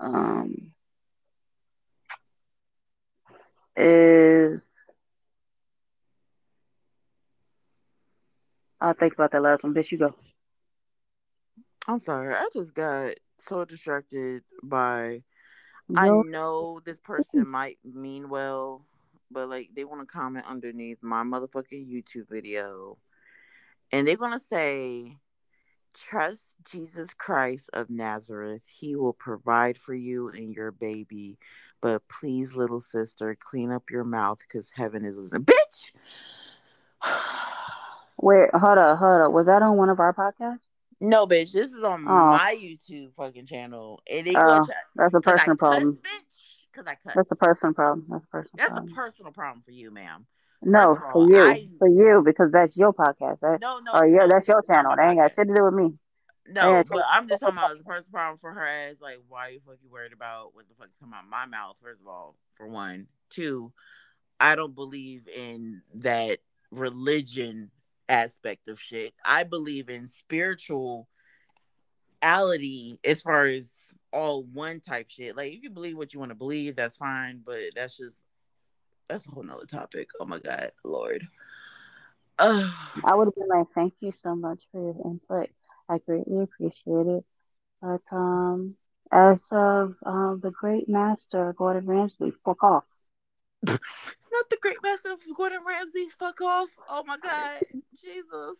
um, 0.00 0.72
is 3.76 4.62
I'll 8.80 8.94
think 8.94 9.14
about 9.14 9.32
that 9.32 9.42
last 9.42 9.62
one. 9.62 9.74
Bitch, 9.74 9.90
you 9.90 9.98
go. 9.98 10.14
I'm 11.86 12.00
sorry. 12.00 12.34
I 12.34 12.48
just 12.52 12.74
got 12.74 13.14
so 13.38 13.64
distracted 13.64 14.44
by. 14.62 15.22
I 15.94 16.08
know 16.08 16.80
this 16.84 16.98
person 16.98 17.46
might 17.46 17.78
mean 17.84 18.28
well, 18.28 18.84
but 19.30 19.48
like 19.48 19.70
they 19.74 19.84
want 19.84 20.00
to 20.00 20.06
comment 20.06 20.46
underneath 20.48 21.02
my 21.02 21.22
motherfucking 21.22 21.90
YouTube 21.90 22.28
video, 22.30 22.98
and 23.92 24.06
they're 24.06 24.16
gonna 24.16 24.38
say, 24.38 25.18
"Trust 25.94 26.56
Jesus 26.70 27.12
Christ 27.14 27.70
of 27.72 27.90
Nazareth. 27.90 28.62
He 28.66 28.96
will 28.96 29.12
provide 29.12 29.78
for 29.78 29.94
you 29.94 30.28
and 30.28 30.50
your 30.50 30.70
baby." 30.72 31.38
But 31.80 32.06
please, 32.08 32.54
little 32.54 32.80
sister, 32.80 33.36
clean 33.38 33.70
up 33.70 33.90
your 33.90 34.04
mouth 34.04 34.38
because 34.40 34.70
heaven 34.70 35.04
is 35.04 35.18
a 35.32 35.38
bitch. 35.38 35.92
Wait, 38.18 38.48
hold 38.54 38.78
up, 38.78 38.98
hold 38.98 39.20
up. 39.22 39.32
Was 39.32 39.46
that 39.46 39.62
on 39.62 39.76
one 39.76 39.90
of 39.90 40.00
our 40.00 40.14
podcasts? 40.14 40.60
No, 41.00 41.26
bitch. 41.26 41.52
This 41.52 41.72
is 41.72 41.82
on 41.82 42.08
Oh. 42.08 42.30
my 42.30 42.56
YouTube 42.58 43.12
fucking 43.14 43.44
channel. 43.46 44.00
And 44.10 44.26
Oh, 44.34 44.66
that's 44.94 45.14
a 45.14 45.20
personal 45.20 45.56
cuss, 45.56 45.58
problem. 45.58 45.96
bitch. 45.96 46.55
Because 46.76 46.86
I 46.90 46.94
cuss. 46.96 47.14
That's 47.16 47.30
a 47.30 47.36
personal 47.36 47.72
problem. 47.74 48.04
That's 48.10 48.24
a 48.24 48.28
personal 48.28 48.52
That's 48.58 48.70
a 48.70 48.74
problem. 48.74 48.94
personal 48.94 49.32
problem 49.32 49.62
for 49.62 49.70
you, 49.70 49.90
ma'am. 49.90 50.26
no, 50.62 50.92
of 50.92 50.98
for 51.12 51.28
you, 51.30 51.42
I- 51.42 51.68
for 51.78 51.88
you, 51.88 52.22
because 52.24 52.52
that's 52.52 52.76
your 52.76 52.92
podcast. 52.92 53.40
That, 53.40 53.60
No, 53.60 53.78
no. 53.78 53.92
oh 53.94 54.02
yeah, 54.04 54.18
no, 54.26 54.28
that's 54.28 54.46
your 54.48 54.62
channel. 54.62 54.94
They 54.96 55.04
ain't 55.04 55.18
got 55.18 55.34
shit 55.34 55.48
to 55.48 55.54
do 55.54 55.64
with 55.64 55.74
me. 55.74 55.94
No, 56.48 56.84
but 56.88 57.02
I'm 57.10 57.28
just 57.28 57.40
talking 57.40 57.56
about 57.58 57.76
the 57.78 57.82
personal 57.84 58.12
problem 58.12 58.38
for 58.38 58.52
her 58.52 58.64
as 58.66 59.00
like 59.00 59.18
why 59.28 59.48
are 59.48 59.50
you 59.52 59.60
fucking 59.66 59.90
worried 59.90 60.12
about 60.12 60.54
what 60.54 60.68
the 60.68 60.74
fuck's 60.74 60.96
coming 61.00 61.14
out 61.14 61.24
of 61.24 61.30
my 61.30 61.44
mouth, 61.46 61.76
first 61.82 62.00
of 62.02 62.06
all, 62.06 62.36
for 62.54 62.68
one. 62.68 63.08
Two, 63.30 63.72
I 64.38 64.54
don't 64.54 64.74
believe 64.74 65.26
in 65.28 65.82
that 65.94 66.38
religion 66.70 67.70
aspect 68.08 68.68
of 68.68 68.80
shit. 68.80 69.12
I 69.24 69.42
believe 69.44 69.88
in 69.88 70.06
spirituality 70.06 71.06
as 73.04 73.22
far 73.22 73.42
as 73.46 73.64
all 74.16 74.44
one 74.44 74.80
type 74.80 75.10
shit. 75.10 75.36
Like 75.36 75.48
if 75.48 75.54
you 75.54 75.62
can 75.62 75.74
believe 75.74 75.96
what 75.96 76.14
you 76.14 76.20
want 76.20 76.30
to 76.30 76.36
believe, 76.36 76.74
that's 76.74 76.96
fine, 76.96 77.42
but 77.44 77.74
that's 77.74 77.98
just 77.98 78.16
that's 79.08 79.26
a 79.26 79.30
whole 79.30 79.42
nother 79.42 79.66
topic. 79.66 80.08
Oh 80.18 80.24
my 80.24 80.38
god, 80.38 80.72
Lord. 80.84 81.26
Ugh. 82.38 82.72
I 83.04 83.14
would 83.14 83.26
have 83.26 83.34
been 83.34 83.48
like, 83.48 83.66
thank 83.74 83.94
you 84.00 84.12
so 84.12 84.34
much 84.34 84.62
for 84.72 84.80
your 84.80 84.96
input. 85.04 85.50
I 85.88 85.98
greatly 85.98 86.42
appreciate 86.42 87.06
it. 87.06 87.24
But 87.80 88.02
um, 88.10 88.74
as 89.12 89.46
of 89.50 89.94
um, 90.04 90.40
the 90.42 90.50
great 90.50 90.88
master 90.88 91.54
Gordon 91.56 91.86
Ramsay, 91.86 92.32
fuck 92.44 92.62
off. 92.62 92.84
Not 93.66 94.50
the 94.50 94.58
great 94.60 94.82
master 94.82 95.12
of 95.12 95.20
Gordon 95.36 95.60
Ramsay. 95.66 96.08
Fuck 96.18 96.40
off. 96.40 96.68
Oh 96.88 97.04
my 97.06 97.16
god. 97.18 97.60
Jesus. 98.00 98.58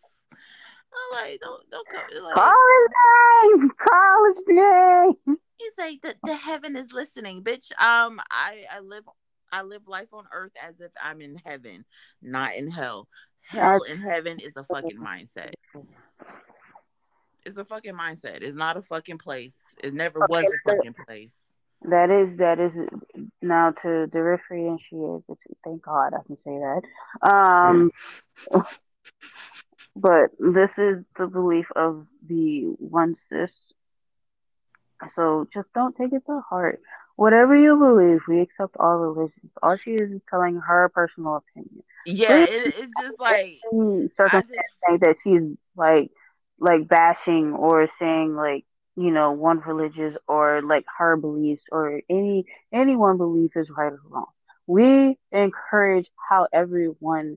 I'm 0.93 1.25
like, 1.25 1.41
don't 1.41 1.69
don't 1.71 1.89
come 1.89 2.25
like 2.25 2.35
Call 2.35 2.55
his 2.79 3.59
name. 3.59 3.71
Call 3.79 4.35
his 4.35 4.45
name. 4.49 5.39
He's 5.57 5.73
like 5.79 6.01
the, 6.03 6.15
the 6.25 6.37
heaven 6.37 6.77
is 6.77 6.93
listening, 6.93 7.43
bitch. 7.43 7.71
Um 7.81 8.21
I 8.31 8.65
I 8.73 8.81
live 8.81 9.05
I 9.53 9.63
live 9.63 9.87
life 9.87 10.09
on 10.13 10.25
earth 10.33 10.53
as 10.63 10.81
if 10.81 10.91
I'm 11.03 11.21
in 11.21 11.37
heaven, 11.45 11.85
not 12.23 12.55
in 12.55 12.71
hell. 12.71 13.09
Hell 13.41 13.85
and 13.89 14.01
heaven 14.01 14.39
is 14.41 14.57
a 14.57 14.65
fucking 14.65 14.99
mindset. 14.99 15.53
It's 17.45 17.57
a 17.57 17.65
fucking 17.65 17.95
mindset. 17.95 18.43
It's 18.43 18.57
not 18.57 18.77
a 18.77 18.83
fucking 18.83 19.19
place. 19.19 19.57
It 19.83 19.95
never 19.95 20.21
was 20.21 20.45
a 20.45 20.71
fucking 20.71 20.95
place. 21.07 21.37
That 21.83 22.11
is 22.11 22.39
that 22.39 22.59
is 22.59 22.73
now 23.41 23.71
to 23.83 24.07
differentiate. 24.07 25.23
Thank 25.65 25.83
God 25.83 26.15
I 26.15 26.23
can 26.27 26.37
say 26.39 26.59
that. 26.59 26.83
Um, 27.23 27.91
but 29.97 30.31
this 30.41 30.71
is 30.77 31.05
the 31.17 31.27
belief 31.29 31.67
of 31.77 32.07
the 32.27 32.75
one 32.79 33.15
sis. 33.15 33.73
So 35.13 35.47
just 35.53 35.69
don't 35.75 35.95
take 35.97 36.13
it 36.13 36.23
to 36.27 36.41
heart. 36.49 36.81
Whatever 37.17 37.57
you 37.57 37.77
believe, 37.77 38.21
we 38.29 38.41
accept 38.41 38.77
all 38.79 38.97
religions. 38.97 39.51
All 39.63 39.77
she 39.77 39.93
is 39.93 40.11
is 40.13 40.21
telling 40.31 40.57
her 40.57 40.91
personal 40.95 41.37
opinion. 41.37 41.83
Yeah, 42.05 42.45
it, 42.45 42.75
it's 42.79 42.97
just 42.97 43.19
like 43.19 43.59
Any 43.73 44.09
I 44.27 44.43
circumstance 44.43 44.43
just 44.43 45.01
that 45.01 45.17
she's 45.23 45.43
like 45.77 46.11
like 46.59 46.89
bashing 46.89 47.53
or 47.53 47.89
saying 47.99 48.35
like 48.35 48.65
you 48.97 49.11
know 49.11 49.33
one 49.33 49.61
religious 49.61 50.17
or 50.29 50.63
like 50.63 50.85
her 50.99 51.17
beliefs 51.17 51.65
or 51.73 52.01
any 52.11 52.47
any 52.73 52.97
one 52.97 53.17
belief 53.19 53.53
is 53.57 53.71
right 53.71 53.93
or 53.93 54.01
wrong. 54.09 54.27
We 54.67 55.19
encourage 55.33 56.09
how 56.29 56.47
everyone 56.53 57.37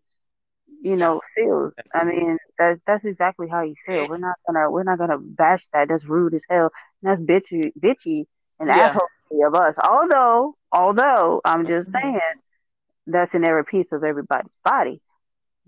you 0.81 0.95
know 0.95 1.21
feels. 1.35 1.73
I 1.93 2.03
mean 2.03 2.37
that 2.57 2.79
that's 2.87 3.05
exactly 3.05 3.47
how 3.49 3.61
you 3.63 3.75
feel. 3.85 4.07
We're 4.07 4.17
not 4.17 4.35
gonna 4.47 4.69
we're 4.71 4.83
not 4.83 4.97
gonna 4.97 5.17
bash 5.19 5.63
that. 5.73 5.87
That's 5.89 6.05
rude 6.05 6.33
as 6.33 6.43
hell. 6.49 6.71
That's 7.01 7.21
bitchy 7.21 7.71
bitchy 7.79 8.25
and 8.59 8.69
Yeah. 8.69 8.87
asshole 8.89 9.47
of 9.47 9.55
us. 9.55 9.75
Although 9.81 10.55
although 10.71 11.41
I'm 11.45 11.65
just 11.65 11.89
Mhm. 11.89 12.01
saying 12.01 12.19
that's 13.07 13.33
in 13.33 13.43
every 13.43 13.65
piece 13.65 13.87
of 13.91 14.03
everybody's 14.03 14.51
body. 14.63 15.01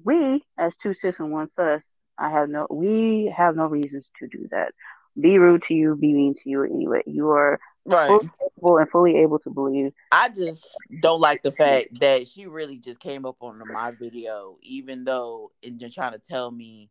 We, 0.04 0.44
as 0.58 0.74
two 0.82 0.94
sis 0.94 1.20
and 1.20 1.32
one 1.32 1.50
sus, 1.56 1.82
I 2.18 2.30
have 2.32 2.50
no 2.50 2.68
we 2.70 3.34
have 3.36 3.56
no 3.56 3.66
reasons 3.68 4.10
to 4.20 4.28
do 4.28 4.48
that. 4.52 4.74
Be 5.20 5.38
rude 5.38 5.64
to 5.64 5.74
you, 5.74 5.96
be 5.96 6.14
mean 6.14 6.34
to 6.36 6.50
you 6.50 6.64
anyway. 6.64 7.04
You 7.06 7.30
are 7.32 7.60
right. 7.86 8.08
fully 8.08 8.30
capable 8.40 8.78
and 8.78 8.90
fully 8.90 9.18
able 9.18 9.40
to 9.40 9.50
believe. 9.50 9.94
I 10.12 10.30
just 10.30 10.66
don't 11.02 11.20
like 11.20 11.44
the 11.44 11.52
fact 11.52 12.00
that 12.00 12.28
she 12.28 12.46
really 12.46 12.78
just 12.78 13.00
came 13.00 13.26
up 13.26 13.38
on 13.42 13.62
my 13.72 13.92
video, 13.92 14.58
even 14.62 15.04
though 15.04 15.52
and 15.64 15.80
just 15.80 15.96
trying 15.96 16.14
to 16.14 16.20
tell 16.20 16.50
me, 16.50 16.90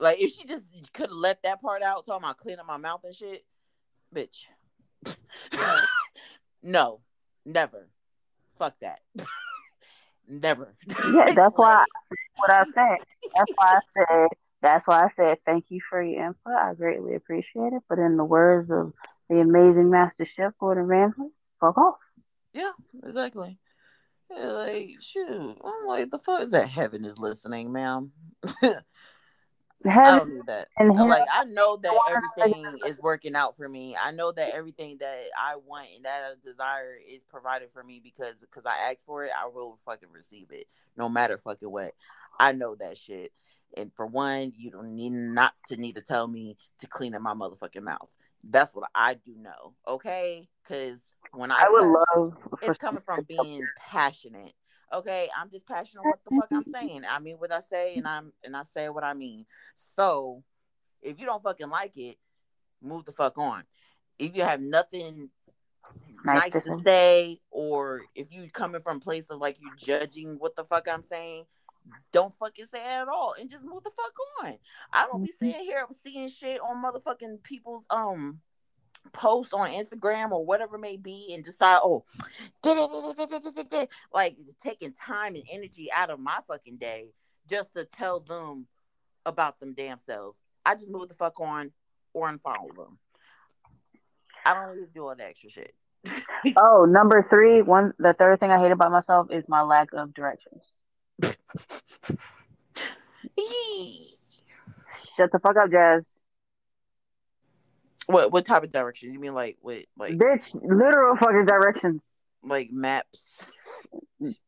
like, 0.00 0.20
if 0.20 0.32
she 0.32 0.44
just 0.44 0.66
could 0.92 1.10
have 1.10 1.16
left 1.16 1.44
that 1.44 1.62
part 1.62 1.82
out, 1.82 2.04
talking 2.06 2.24
about 2.24 2.38
cleaning 2.38 2.66
my 2.66 2.76
mouth 2.76 3.02
and 3.04 3.14
shit, 3.14 3.44
bitch. 4.14 4.46
no, 6.62 7.00
never. 7.44 7.88
Fuck 8.58 8.78
that. 8.80 9.00
never. 10.28 10.74
Yeah, 11.12 11.32
that's 11.34 11.52
why 11.56 11.84
what 12.36 12.50
I 12.50 12.64
said. 12.74 12.98
That's 13.34 13.52
why 13.56 13.76
I 13.76 13.80
said 13.96 14.28
that's 14.62 14.86
why 14.86 15.04
I 15.04 15.08
said 15.16 15.38
thank 15.44 15.66
you 15.68 15.80
for 15.88 16.02
your 16.02 16.26
input. 16.26 16.54
I 16.54 16.74
greatly 16.74 17.14
appreciate 17.14 17.72
it. 17.72 17.82
But 17.88 17.98
in 17.98 18.16
the 18.16 18.24
words 18.24 18.70
of 18.70 18.92
the 19.28 19.40
amazing 19.40 19.90
master 19.90 20.26
chef 20.26 20.52
Gordon 20.58 20.84
Ramsay, 20.84 21.30
fuck 21.60 21.76
off. 21.76 21.96
Yeah, 22.52 22.72
exactly. 23.04 23.58
Yeah, 24.30 24.46
like, 24.46 24.90
shoot. 25.00 25.58
I'm 25.62 25.86
like, 25.86 26.10
the 26.10 26.18
fuck 26.18 26.42
is 26.42 26.50
that? 26.52 26.68
Heaven 26.68 27.04
is 27.04 27.18
listening, 27.18 27.72
ma'am. 27.72 28.12
I 29.86 30.16
don't 30.16 30.30
need 30.30 30.46
that. 30.46 30.68
and 30.78 30.90
like 30.94 31.26
I 31.32 31.44
know 31.44 31.76
that 31.76 31.98
everything 32.10 32.78
is 32.86 32.98
working 33.00 33.34
out 33.34 33.56
for 33.56 33.68
me. 33.68 33.96
I 34.02 34.12
know 34.12 34.32
that 34.32 34.54
everything 34.54 34.98
that 35.00 35.16
I 35.38 35.56
want 35.56 35.88
and 35.96 36.04
that 36.04 36.24
I 36.24 36.34
desire 36.44 36.96
is 37.06 37.22
provided 37.28 37.70
for 37.70 37.82
me 37.82 38.00
because 38.02 38.40
because 38.40 38.64
I 38.66 38.90
asked 38.90 39.04
for 39.04 39.24
it, 39.24 39.30
I 39.38 39.46
will 39.48 39.78
fucking 39.84 40.08
receive 40.12 40.48
it, 40.50 40.66
no 40.96 41.08
matter 41.08 41.38
fucking 41.38 41.70
what. 41.70 41.92
I 42.38 42.52
know 42.52 42.74
that 42.76 42.98
shit. 42.98 43.32
And 43.76 43.92
for 43.94 44.06
one, 44.06 44.52
you 44.56 44.70
don't 44.70 44.94
need 44.94 45.10
not 45.10 45.52
to 45.68 45.76
need 45.76 45.96
to 45.96 46.00
tell 46.02 46.28
me 46.28 46.56
to 46.80 46.86
clean 46.86 47.14
up 47.14 47.22
my 47.22 47.34
motherfucking 47.34 47.82
mouth. 47.82 48.14
That's 48.42 48.74
what 48.74 48.88
I 48.94 49.14
do 49.14 49.34
know, 49.36 49.74
okay? 49.88 50.48
Because 50.62 51.00
when 51.32 51.50
I, 51.50 51.64
I 51.64 51.66
would 51.68 51.96
love 52.16 52.38
it's 52.62 52.78
coming 52.78 53.02
from 53.04 53.24
being 53.24 53.66
passionate. 53.78 54.52
Okay, 54.94 55.28
I'm 55.36 55.50
just 55.50 55.66
passionate 55.66 56.04
what 56.04 56.20
the 56.24 56.30
fuck 56.30 56.48
I'm 56.52 56.64
saying. 56.72 57.02
I 57.08 57.18
mean 57.18 57.36
what 57.36 57.52
I 57.52 57.60
say 57.60 57.96
and 57.96 58.06
I'm 58.06 58.32
and 58.44 58.56
I 58.56 58.62
say 58.62 58.88
what 58.88 59.04
I 59.04 59.12
mean. 59.14 59.44
So 59.74 60.42
if 61.02 61.18
you 61.20 61.26
don't 61.26 61.42
fucking 61.42 61.68
like 61.68 61.96
it, 61.96 62.16
move 62.80 63.04
the 63.04 63.12
fuck 63.12 63.36
on. 63.38 63.64
If 64.18 64.36
you 64.36 64.42
have 64.42 64.60
nothing 64.60 65.30
Nice 66.24 66.52
nice, 66.52 66.64
to 66.64 66.80
say. 66.82 67.40
or 67.50 68.02
if 68.14 68.32
you 68.32 68.48
coming 68.50 68.80
from 68.80 68.98
a 68.98 69.00
place 69.00 69.28
of 69.30 69.40
like 69.40 69.60
you 69.60 69.70
judging 69.76 70.36
what 70.38 70.54
the 70.56 70.64
fuck 70.64 70.86
I'm 70.88 71.02
saying, 71.02 71.44
don't 72.12 72.32
fucking 72.32 72.66
say 72.72 72.78
it 72.80 72.86
at 72.86 73.08
all 73.08 73.34
and 73.38 73.50
just 73.50 73.64
move 73.64 73.82
the 73.84 73.90
fuck 73.90 74.12
on. 74.42 74.58
I 74.92 75.06
don't 75.06 75.22
be 75.22 75.28
Mhm. 75.28 75.38
sitting 75.38 75.64
here 75.64 75.86
seeing 76.02 76.28
shit 76.28 76.60
on 76.60 76.82
motherfucking 76.82 77.42
people's 77.42 77.84
um 77.90 78.40
posts 79.12 79.52
on 79.52 79.70
Instagram 79.70 80.32
or 80.32 80.44
whatever 80.44 80.78
may 80.78 80.96
be 80.96 81.32
and 81.34 81.44
decide, 81.44 81.78
oh, 81.82 82.04
like 84.12 84.36
taking 84.62 84.92
time 84.92 85.34
and 85.34 85.44
energy 85.50 85.88
out 85.94 86.10
of 86.10 86.18
my 86.18 86.38
fucking 86.46 86.76
day 86.76 87.06
just 87.48 87.74
to 87.74 87.84
tell 87.84 88.20
them 88.20 88.66
about 89.26 89.60
them 89.60 89.74
damn 89.74 89.98
selves. 89.98 90.38
I 90.64 90.74
just 90.74 90.90
move 90.90 91.08
the 91.08 91.14
fuck 91.14 91.40
on 91.40 91.72
or 92.12 92.28
unfollow 92.28 92.74
them. 92.74 92.98
I 94.46 94.54
don't 94.54 94.76
need 94.76 94.86
to 94.86 94.92
do 94.92 95.06
all 95.06 95.14
that 95.14 95.26
extra 95.26 95.50
shit. 95.50 95.74
Oh, 96.56 96.84
number 96.84 97.26
three, 97.30 97.62
one 97.62 97.94
the 97.98 98.12
third 98.12 98.38
thing 98.38 98.50
I 98.50 98.58
hate 98.58 98.72
about 98.72 98.92
myself 98.92 99.28
is 99.30 99.44
my 99.48 99.62
lack 99.62 99.88
of 99.94 100.12
directions. 100.12 100.68
Shut 105.16 105.32
the 105.32 105.38
fuck 105.38 105.56
up, 105.56 105.70
Jazz. 105.70 106.16
What 108.06 108.32
what 108.32 108.44
type 108.44 108.62
of 108.62 108.72
directions? 108.72 109.12
You 109.12 109.20
mean 109.20 109.34
like 109.34 109.56
what 109.60 109.84
like 109.96 110.14
Bitch, 110.14 110.42
literal 110.54 111.16
fucking 111.16 111.46
directions. 111.46 112.02
like 112.42 112.70
maps? 112.70 113.38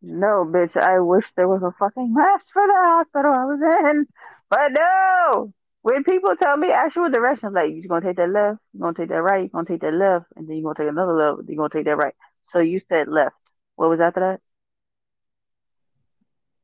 No, 0.03 0.45
bitch, 0.49 0.77
I 0.77 1.01
wish 1.01 1.25
there 1.37 1.49
was 1.49 1.63
a 1.63 1.73
fucking 1.79 2.15
maps 2.15 2.51
for 2.51 2.67
the 2.67 2.73
hospital 2.75 3.33
I 3.33 3.45
was 3.45 3.61
in. 3.61 4.07
But 4.49 4.73
no! 4.73 5.53
When 5.83 6.03
people 6.05 6.35
tell 6.37 6.57
me 6.57 6.71
actual 6.71 7.11
directions, 7.11 7.53
like 7.55 7.71
you're 7.73 7.89
gonna 7.89 8.05
take 8.07 8.17
that 8.17 8.31
left, 8.31 8.59
you're 8.73 8.81
gonna 8.81 8.95
take 8.95 9.09
that 9.11 9.23
right, 9.23 9.41
you're 9.43 9.49
gonna 9.49 9.67
take 9.67 9.81
that 9.83 9.93
left, 9.95 10.27
and 10.37 10.49
then 10.49 10.57
you're 10.57 10.65
gonna 10.75 10.85
take 10.87 10.93
another 10.93 11.13
left, 11.13 11.49
you're 11.49 11.57
gonna 11.57 11.69
take 11.69 11.85
that 11.87 11.97
right. 11.97 12.15
So 12.47 12.59
you 12.61 12.81
said 12.81 13.09
left. 13.09 13.37
What 13.77 13.91
was 13.91 14.01
after 14.01 14.21
that? 14.21 14.41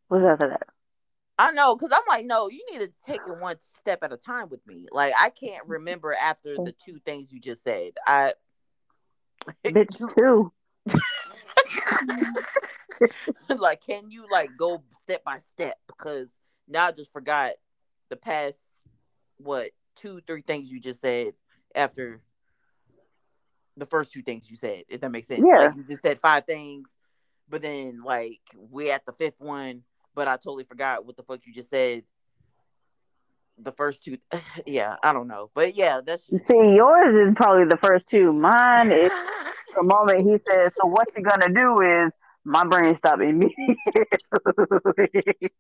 What 0.09 0.23
was 0.23 0.33
after 0.33 0.49
that? 0.49 0.67
I 1.39 1.51
know, 1.51 1.75
cause 1.77 1.91
I'm 1.93 2.03
like, 2.09 2.27
no, 2.27 2.49
you 2.49 2.65
need 2.71 2.81
to 2.81 2.93
take 3.07 3.21
it 3.27 3.41
one 3.41 3.57
step 3.81 4.01
at 4.03 4.13
a 4.13 4.17
time 4.17 4.49
with 4.49 4.65
me. 4.67 4.87
Like 4.93 5.15
I 5.21 5.31
can't 5.31 5.63
mm-hmm. 5.65 5.73
remember 5.73 6.15
after 6.15 6.51
oh. 6.59 6.65
the 6.65 6.75
two 6.85 6.99
things 7.05 7.33
you 7.33 7.41
just 7.41 7.65
said. 7.65 7.93
I 8.07 8.33
Bitch, 9.65 9.99
two. 10.15 10.53
like, 13.57 13.85
can 13.85 14.11
you 14.11 14.27
like 14.31 14.51
go 14.57 14.83
step 15.05 15.25
by 15.25 15.39
step? 15.53 15.77
Because 15.87 16.29
now 16.69 16.87
I 16.87 16.93
just 16.93 17.13
forgot 17.13 17.53
the 18.09 18.17
past 18.17 18.59
what 19.39 19.71
two, 19.97 20.21
three 20.27 20.43
things 20.43 20.71
you 20.71 20.81
just 20.81 21.01
said 21.01 21.33
after 21.75 22.21
the 23.77 23.87
first 23.87 24.13
two 24.13 24.23
things 24.23 24.51
you 24.51 24.57
said, 24.57 24.85
if 24.89 25.01
that 25.01 25.11
makes 25.11 25.29
sense. 25.29 25.43
Yeah. 25.47 25.67
Like 25.67 25.77
you 25.77 25.85
just 25.85 26.03
said 26.03 26.19
five 26.19 26.45
things, 26.45 26.89
but 27.49 27.63
then 27.63 28.03
like 28.05 28.41
we 28.71 28.91
at 28.91 29.07
the 29.07 29.13
fifth 29.13 29.41
one, 29.41 29.83
but 30.15 30.29
I 30.29 30.37
totally 30.37 30.65
forgot 30.65 31.05
what 31.05 31.17
the 31.17 31.23
fuck 31.23 31.41
you 31.45 31.53
just 31.53 31.71
said. 31.71 32.05
The 33.59 33.73
first 33.73 34.05
two, 34.05 34.19
yeah, 34.67 34.97
I 35.03 35.13
don't 35.13 35.29
know, 35.29 35.51
but 35.55 35.77
yeah, 35.77 36.01
that's 36.05 36.27
See, 36.27 36.75
yours 36.75 37.29
is 37.29 37.35
probably 37.37 37.67
the 37.67 37.77
first 37.77 38.09
two. 38.09 38.33
Mine 38.33 38.91
is 38.91 39.11
the 39.77 39.83
moment 39.83 40.21
he 40.21 40.39
says, 40.49 40.73
"So 40.81 40.89
what 40.89 41.09
you're 41.15 41.25
gonna 41.25 41.53
do 41.53 41.81
is." 41.81 42.13
My 42.45 42.67
brain 42.67 42.97
stopped 42.97 43.23
immediately. 43.23 43.79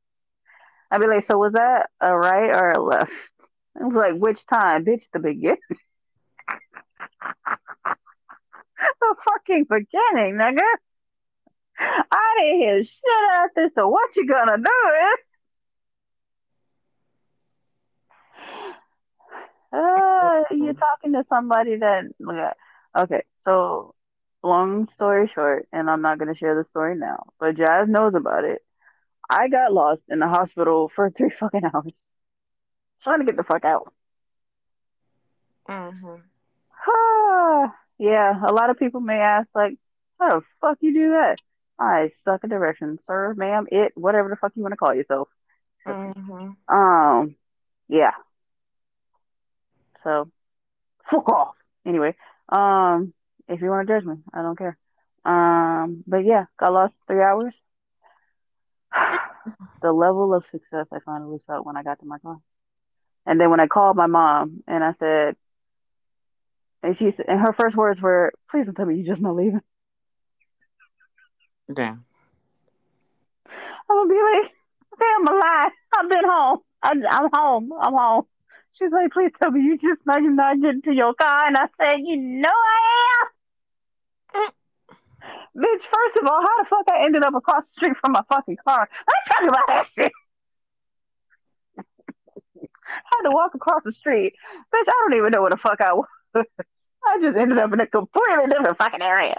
I'd 0.90 1.00
be 1.00 1.06
like, 1.06 1.26
"So 1.26 1.38
was 1.38 1.52
that 1.52 1.90
a 2.00 2.16
right 2.16 2.50
or 2.50 2.70
a 2.70 2.82
left?" 2.82 3.12
I 3.80 3.84
was 3.84 3.94
like, 3.94 4.16
"Which 4.16 4.44
time, 4.46 4.84
bitch? 4.84 5.04
The 5.12 5.20
beginning." 5.20 5.58
the 9.00 9.14
fucking 9.24 9.64
beginning, 9.64 10.34
nigga. 10.34 10.60
I 11.78 12.34
didn't 12.38 12.60
hear 12.60 12.84
shit 12.84 13.30
after. 13.34 13.70
So 13.74 13.88
what 13.88 14.14
you 14.16 14.26
gonna 14.26 14.58
do 14.58 14.62
is? 14.64 15.18
Uh, 19.72 20.42
you're 20.50 20.74
talking 20.88 21.12
to 21.14 21.24
somebody 21.28 21.76
that 21.76 22.04
okay. 22.96 23.22
So 23.44 23.94
long 24.42 24.88
story 24.88 25.30
short, 25.34 25.68
and 25.72 25.88
I'm 25.88 26.02
not 26.02 26.18
gonna 26.18 26.34
share 26.34 26.54
the 26.54 26.68
story 26.70 26.96
now, 26.96 27.24
but 27.38 27.56
Jazz 27.56 27.88
knows 27.88 28.14
about 28.14 28.44
it. 28.44 28.62
I 29.28 29.48
got 29.48 29.72
lost 29.72 30.02
in 30.08 30.18
the 30.18 30.28
hospital 30.28 30.90
for 30.94 31.10
three 31.10 31.30
fucking 31.40 31.64
hours, 31.64 31.94
trying 33.02 33.20
to 33.20 33.24
get 33.24 33.36
the 33.36 33.44
fuck 33.44 33.64
out. 33.64 33.92
Mm-hmm. 35.68 36.16
yeah, 37.98 38.34
a 38.46 38.52
lot 38.52 38.70
of 38.70 38.78
people 38.78 39.00
may 39.00 39.18
ask, 39.18 39.48
like, 39.54 39.78
how 40.18 40.40
the 40.40 40.42
fuck 40.60 40.78
you 40.80 40.92
do 40.92 41.10
that? 41.10 41.38
I 41.82 42.10
suck 42.24 42.44
at 42.44 42.50
directions, 42.50 43.02
sir, 43.04 43.34
ma'am, 43.36 43.66
it, 43.70 43.92
whatever 43.96 44.28
the 44.28 44.36
fuck 44.36 44.52
you 44.54 44.62
want 44.62 44.72
to 44.72 44.76
call 44.76 44.94
yourself. 44.94 45.28
Mm-hmm. 45.86 46.74
Um, 46.74 47.34
yeah. 47.88 48.12
So, 50.04 50.30
fuck 51.10 51.28
off. 51.28 51.54
Anyway, 51.84 52.14
um, 52.48 53.12
if 53.48 53.60
you 53.60 53.68
want 53.68 53.88
to 53.88 53.94
judge 53.94 54.04
me, 54.04 54.14
I 54.32 54.42
don't 54.42 54.56
care. 54.56 54.78
Um, 55.24 56.04
but 56.06 56.18
yeah, 56.18 56.44
got 56.58 56.72
lost 56.72 56.94
three 57.06 57.22
hours. 57.22 57.54
the 59.82 59.92
level 59.92 60.34
of 60.34 60.44
success 60.52 60.86
I 60.92 60.98
finally 61.04 61.38
felt 61.46 61.66
when 61.66 61.76
I 61.76 61.82
got 61.82 61.98
to 62.00 62.06
my 62.06 62.18
car. 62.18 62.38
And 63.26 63.40
then 63.40 63.50
when 63.50 63.60
I 63.60 63.66
called 63.66 63.96
my 63.96 64.06
mom 64.06 64.62
and 64.68 64.84
I 64.84 64.94
said, 64.98 65.36
and 66.84 66.96
she 66.98 67.12
and 67.28 67.40
her 67.40 67.52
first 67.52 67.76
words 67.76 68.00
were, 68.00 68.32
"Please 68.50 68.66
don't 68.66 68.74
tell 68.74 68.86
me 68.86 68.96
you're 68.96 69.14
just 69.14 69.22
not 69.22 69.36
leaving." 69.36 69.60
Damn. 71.72 72.04
I'm 73.46 73.96
gonna 73.96 74.08
be 74.08 74.20
like, 74.20 74.50
"Okay, 74.94 75.10
I'm 75.16 75.28
alive. 75.28 75.72
I've 75.98 76.08
been 76.08 76.24
home. 76.24 76.58
I'm, 76.82 77.02
I'm 77.08 77.30
home. 77.32 77.72
I'm 77.80 77.92
home." 77.92 78.26
She's 78.72 78.90
like, 78.90 79.12
"Please 79.12 79.32
tell 79.38 79.50
me 79.50 79.60
you 79.60 79.76
just 79.76 80.04
not 80.06 80.22
you're 80.22 80.32
not 80.32 80.60
getting 80.60 80.82
to 80.82 80.94
your 80.94 81.14
car." 81.14 81.46
And 81.46 81.56
I 81.56 81.68
said, 81.80 82.00
"You 82.00 82.16
know 82.16 82.48
I 82.48 83.28
am." 84.34 84.52
Bitch, 85.56 85.82
first 85.82 86.16
of 86.20 86.26
all, 86.26 86.40
how 86.40 86.62
the 86.62 86.68
fuck 86.68 86.88
I 86.88 87.04
ended 87.04 87.22
up 87.22 87.34
across 87.34 87.66
the 87.66 87.72
street 87.72 87.96
from 88.00 88.12
my 88.12 88.22
fucking 88.28 88.56
car? 88.66 88.88
Let's 89.06 89.28
talk 89.28 89.48
about 89.48 89.66
that 89.68 89.86
shit. 89.94 90.12
Had 92.56 93.22
to 93.24 93.30
walk 93.30 93.54
across 93.54 93.82
the 93.84 93.92
street. 93.92 94.34
Bitch, 94.74 94.88
I 94.88 94.92
don't 95.02 95.14
even 95.18 95.30
know 95.30 95.42
where 95.42 95.50
the 95.50 95.56
fuck 95.58 95.80
I 95.80 95.92
was. 95.92 96.06
I 96.34 97.20
just 97.20 97.36
ended 97.36 97.58
up 97.58 97.72
in 97.72 97.80
a 97.80 97.86
completely 97.86 98.46
different 98.48 98.78
fucking 98.78 99.02
area. 99.02 99.36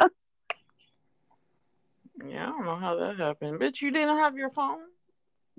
Yeah, 2.28 2.44
I 2.48 2.50
don't 2.52 2.66
know 2.66 2.76
how 2.78 2.96
that 2.96 3.18
happened. 3.18 3.60
Bitch, 3.60 3.82
you 3.82 3.92
didn't 3.92 4.18
have 4.18 4.36
your 4.38 4.50
phone? 4.50 4.80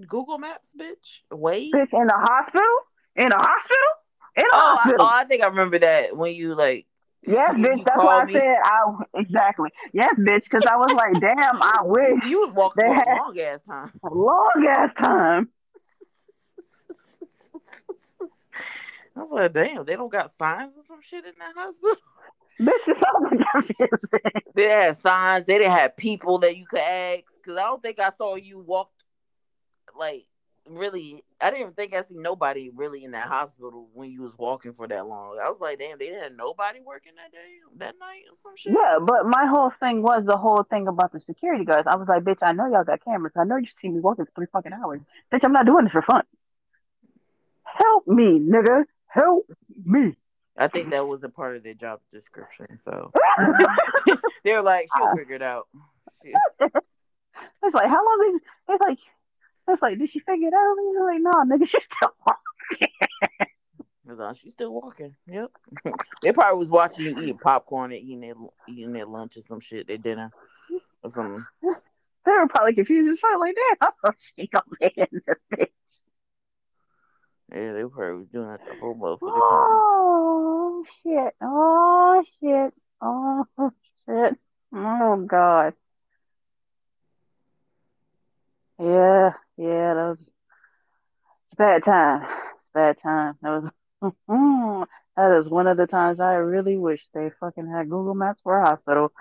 Google 0.08 0.38
Maps, 0.38 0.74
bitch? 0.78 1.20
Wait. 1.30 1.72
Bitch, 1.72 1.92
in 1.92 2.06
the 2.06 2.14
hospital? 2.14 2.66
In 3.16 3.28
the 3.28 3.36
hospital? 3.36 3.86
In 4.36 4.42
the 4.44 4.50
Oh, 4.52 4.58
I, 4.58 4.74
hospital. 4.76 4.96
oh, 5.00 5.10
I 5.12 5.24
think 5.24 5.42
I 5.42 5.46
remember 5.48 5.78
that 5.78 6.16
when 6.16 6.34
you 6.34 6.54
like. 6.54 6.86
yes, 7.22 7.54
bitch. 7.54 7.78
you 7.78 7.84
That's 7.84 7.96
why 7.98 8.20
I 8.22 8.24
me. 8.24 8.32
said 8.32 8.56
I 8.64 8.80
exactly. 9.16 9.70
Yes, 9.92 10.14
bitch. 10.18 10.44
Because 10.44 10.64
I 10.66 10.76
was 10.76 10.92
like, 10.96 11.20
damn, 11.20 11.62
I 11.62 11.78
wish 11.84 12.24
You 12.26 12.40
was 12.40 12.52
walking 12.52 12.84
They 12.88 12.92
had- 12.92 13.04
long 13.06 13.38
ass 13.38 13.62
time. 13.62 13.92
a 14.02 14.08
long 14.14 14.66
ass 14.68 14.90
time. 14.98 15.48
I 19.16 19.20
was 19.20 19.30
like, 19.30 19.52
damn, 19.52 19.84
they 19.84 19.94
don't 19.94 20.10
got 20.10 20.30
signs 20.32 20.76
or 20.76 20.82
some 20.82 21.00
shit 21.00 21.24
in 21.24 21.32
that 21.38 21.54
hospital. 21.56 21.96
Bitch, 22.60 22.88
it 22.88 22.98
sounds 22.98 23.26
like 23.30 23.40
confusing. 23.52 24.42
They 24.54 24.68
had 24.68 24.96
signs. 24.98 25.46
They 25.46 25.58
didn't 25.58 25.72
have 25.72 25.96
people 25.96 26.38
that 26.38 26.56
you 26.56 26.66
could 26.66 26.80
ask. 26.80 27.24
Cause 27.44 27.56
I 27.56 27.62
don't 27.62 27.82
think 27.82 28.00
I 28.00 28.10
saw 28.16 28.36
you 28.36 28.60
walk. 28.60 28.90
Like 29.98 30.26
really, 30.68 31.24
I 31.40 31.50
didn't 31.50 31.62
even 31.62 31.72
think 31.74 31.94
I 31.94 32.02
seen 32.02 32.22
nobody 32.22 32.70
really 32.74 33.04
in 33.04 33.12
that 33.12 33.28
hospital 33.28 33.88
when 33.92 34.10
you 34.10 34.22
was 34.22 34.36
walking 34.38 34.72
for 34.72 34.86
that 34.88 35.06
long. 35.06 35.38
I 35.44 35.50
was 35.50 35.60
like, 35.60 35.78
damn, 35.78 35.98
they 35.98 36.06
didn't 36.06 36.22
have 36.22 36.36
nobody 36.36 36.80
working 36.80 37.12
that 37.16 37.32
day, 37.32 37.38
that 37.78 37.94
night, 38.00 38.22
or 38.30 38.36
some 38.42 38.56
shit. 38.56 38.72
Yeah, 38.72 38.98
but 39.00 39.26
my 39.26 39.46
whole 39.46 39.72
thing 39.80 40.02
was 40.02 40.24
the 40.26 40.36
whole 40.36 40.64
thing 40.68 40.88
about 40.88 41.12
the 41.12 41.20
security 41.20 41.64
guards. 41.64 41.86
I 41.90 41.96
was 41.96 42.08
like, 42.08 42.22
bitch, 42.22 42.42
I 42.42 42.52
know 42.52 42.66
y'all 42.66 42.84
got 42.84 43.04
cameras. 43.04 43.34
I 43.36 43.44
know 43.44 43.56
you 43.56 43.66
see 43.66 43.88
me 43.88 44.00
walking 44.00 44.24
for 44.24 44.32
three 44.34 44.46
fucking 44.52 44.72
hours. 44.72 45.00
Bitch, 45.32 45.44
I'm 45.44 45.52
not 45.52 45.66
doing 45.66 45.84
this 45.84 45.92
for 45.92 46.02
fun. 46.02 46.22
Help 47.64 48.06
me, 48.06 48.38
nigga. 48.40 48.84
Help 49.08 49.46
me. 49.84 50.16
I 50.56 50.68
think 50.68 50.90
that 50.90 51.06
was 51.06 51.24
a 51.24 51.28
part 51.28 51.56
of 51.56 51.64
their 51.64 51.74
job 51.74 52.00
description. 52.10 52.78
So 52.78 53.10
they 54.44 54.52
were 54.52 54.62
like, 54.62 54.88
she'll 54.96 55.08
ah. 55.08 55.16
figure 55.16 55.36
it 55.36 55.42
out. 55.42 55.68
Shit. 56.22 56.34
It's 56.60 57.74
like, 57.74 57.88
how 57.88 58.04
long 58.04 58.34
is 58.34 58.40
it's 58.68 58.80
like 58.80 58.98
it's 59.68 59.82
like, 59.82 59.98
did 59.98 60.10
she 60.10 60.20
figure 60.20 60.48
it 60.48 60.54
out? 60.54 60.76
He's 60.80 60.96
like, 61.00 61.20
no, 61.20 61.56
nigga, 61.56 61.68
she's 61.68 61.84
still 61.84 62.14
walking. 62.26 62.88
On, 64.20 64.34
she's 64.34 64.52
still 64.52 64.72
walking. 64.72 65.16
Yep. 65.26 65.50
they 66.22 66.32
probably 66.32 66.58
was 66.58 66.70
watching 66.70 67.06
you 67.06 67.22
eat 67.22 67.40
popcorn 67.40 67.92
and 67.92 68.00
eating 68.00 68.20
their 68.20 68.34
eating 68.68 68.92
their 68.92 69.06
lunch 69.06 69.36
or 69.36 69.40
some 69.40 69.60
shit, 69.60 69.88
their 69.88 69.98
dinner 69.98 70.30
or 71.02 71.10
something. 71.10 71.44
They 71.62 72.32
were 72.32 72.48
probably 72.48 72.74
confused 72.74 73.10
as 73.10 73.18
fuck, 73.18 73.40
like, 73.40 73.54
damn, 73.80 74.14
she 74.18 74.46
gonna 74.46 74.64
be 74.78 74.92
in 74.96 75.22
this 75.26 75.36
bitch? 75.52 76.02
Yeah, 77.54 77.72
they 77.72 77.84
probably 77.84 78.24
doing 78.32 78.48
that 78.48 78.66
the 78.66 78.74
whole 78.80 78.96
motherfucking. 78.96 79.20
Oh 79.22 80.84
shit. 81.02 81.34
Oh 81.40 82.24
shit. 82.40 82.74
Oh 83.00 83.44
shit. 84.06 84.38
Oh 84.74 85.24
god. 85.24 85.74
Yeah, 88.80 89.34
yeah, 89.56 89.94
that 89.94 90.08
was 90.08 90.18
it's 91.46 91.54
bad 91.56 91.84
time. 91.84 92.22
It's 92.56 92.70
bad 92.74 92.96
time. 93.00 93.34
That 93.40 93.70
was 94.00 94.88
that 95.16 95.40
is 95.40 95.48
one 95.48 95.68
of 95.68 95.76
the 95.76 95.86
times 95.86 96.18
I 96.18 96.34
really 96.34 96.76
wish 96.76 97.02
they 97.14 97.30
fucking 97.38 97.70
had 97.70 97.88
Google 97.88 98.16
Maps 98.16 98.40
for 98.42 98.58
a 98.58 98.66
hospital. 98.66 99.12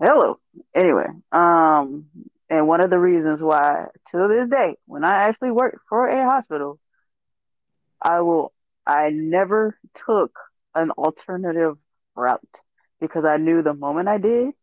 Hello. 0.00 0.38
Anyway, 0.74 1.08
um, 1.32 2.06
and 2.48 2.66
one 2.66 2.80
of 2.80 2.88
the 2.88 2.98
reasons 2.98 3.42
why 3.42 3.88
to 4.10 4.28
this 4.28 4.48
day, 4.48 4.76
when 4.86 5.04
I 5.04 5.28
actually 5.28 5.50
worked 5.50 5.80
for 5.90 6.08
a 6.08 6.24
hospital, 6.24 6.78
I 8.00 8.20
will 8.20 8.52
I 8.86 9.10
never 9.10 9.78
took 10.06 10.32
an 10.74 10.90
alternative 10.92 11.76
route 12.14 12.40
because 13.00 13.24
I 13.24 13.36
knew 13.36 13.62
the 13.62 13.74
moment 13.74 14.08
I 14.08 14.18
did, 14.18 14.54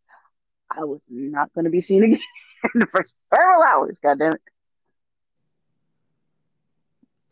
I 0.69 0.83
was 0.83 1.01
not 1.09 1.53
going 1.53 1.65
to 1.65 1.71
be 1.71 1.81
seen 1.81 2.03
again 2.63 2.87
for 2.89 3.03
several 3.29 3.63
hours. 3.63 3.99
God 4.01 4.19
damn 4.19 4.33
it. 4.33 4.41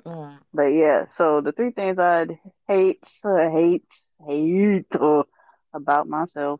Mm. 0.05 0.37
But 0.53 0.67
yeah, 0.67 1.05
so 1.17 1.41
the 1.41 1.51
three 1.51 1.71
things 1.71 1.97
I'd 1.97 2.37
hate, 2.67 3.03
uh, 3.23 3.49
hate, 3.49 3.85
hate 4.25 4.85
uh, 4.99 5.23
about 5.73 6.07
myself 6.07 6.59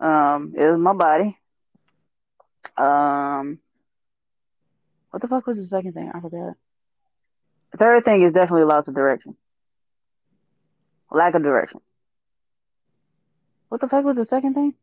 um, 0.00 0.54
is 0.56 0.78
my 0.78 0.94
body. 0.94 1.38
Um, 2.76 3.58
what 5.10 5.20
the 5.20 5.28
fuck 5.28 5.46
was 5.46 5.58
the 5.58 5.66
second 5.66 5.92
thing? 5.92 6.10
I 6.12 6.20
forgot. 6.20 6.54
The 7.72 7.78
third 7.78 8.04
thing 8.04 8.22
is 8.22 8.32
definitely 8.32 8.64
loss 8.64 8.88
of 8.88 8.94
direction. 8.94 9.36
Lack 11.10 11.34
of 11.34 11.42
direction. 11.42 11.80
What 13.68 13.80
the 13.80 13.88
fuck 13.88 14.04
was 14.04 14.16
the 14.16 14.26
second 14.26 14.54
thing? 14.54 14.74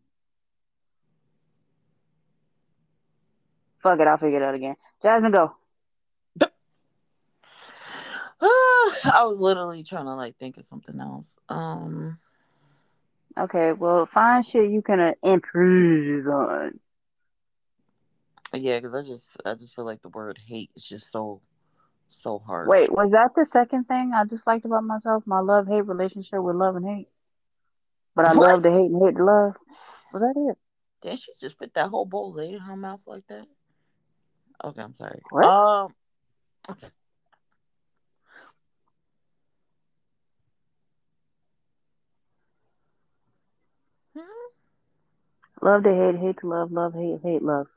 Fuck 3.84 4.00
it, 4.00 4.08
I'll 4.08 4.17
figure 4.17 4.38
it 4.38 4.43
out 4.43 4.56
again. 4.56 4.76
Jasmine, 5.02 5.32
go. 5.32 5.56
I 8.41 9.23
was 9.26 9.39
literally 9.39 9.84
trying 9.84 10.06
to 10.06 10.15
like 10.15 10.38
think 10.38 10.58
of 10.58 10.65
something 10.65 11.00
else. 11.00 11.36
Um, 11.50 12.19
Okay, 13.38 13.71
well, 13.71 14.08
find 14.08 14.43
shit 14.45 14.71
you 14.71 14.82
can 14.82 15.00
uh, 15.00 15.12
improve 15.21 16.28
on. 16.28 16.80
yeah, 18.54 18.80
because 18.80 18.95
I 18.95 19.04
just 19.04 19.38
I 19.45 19.54
just 19.54 19.76
feel 19.76 19.86
like 19.86 20.02
the 20.02 20.10
word 20.10 20.39
hate 20.47 20.71
is 20.76 20.84
just 20.88 21.12
so 21.12 21.41
So 22.10 22.39
hard. 22.39 22.67
Wait, 22.70 22.91
was 22.91 23.12
that 23.12 23.32
the 23.36 23.46
second 23.52 23.86
thing 23.86 24.12
I 24.13 24.26
disliked 24.26 24.65
about 24.65 24.84
myself? 24.84 25.24
My 25.26 25.39
love 25.39 25.67
hate 25.67 25.82
relationship 25.82 26.41
with 26.41 26.56
love 26.56 26.76
and 26.76 26.86
hate. 26.88 27.10
But 28.15 28.26
I 28.26 28.34
What? 28.34 28.48
love 28.48 28.63
to 28.63 28.72
hate 28.72 28.89
and 28.91 29.02
hate 29.04 29.15
to 29.17 29.24
love. 29.24 29.54
Was 30.13 30.22
that 30.22 30.34
it? 30.52 30.58
Did 31.02 31.20
she 31.20 31.32
just 31.39 31.60
put 31.60 31.74
that 31.76 31.89
whole 31.89 32.06
bowl 32.06 32.34
laid 32.34 32.56
in 32.56 32.60
her 32.62 32.76
mouth 32.76 33.02
like 33.06 33.28
that? 33.28 33.46
Okay, 34.63 34.82
I'm 34.82 34.93
sorry. 34.96 35.22
What? 35.30 35.46
Um, 35.46 35.93
Love 45.62 45.84
to 45.84 45.89
hate, 45.93 46.20
hate 46.20 46.38
to 46.39 46.48
love, 46.48 46.72
love, 46.72 46.93
hate, 46.93 47.20
hate, 47.24 47.41
love. 47.41 47.67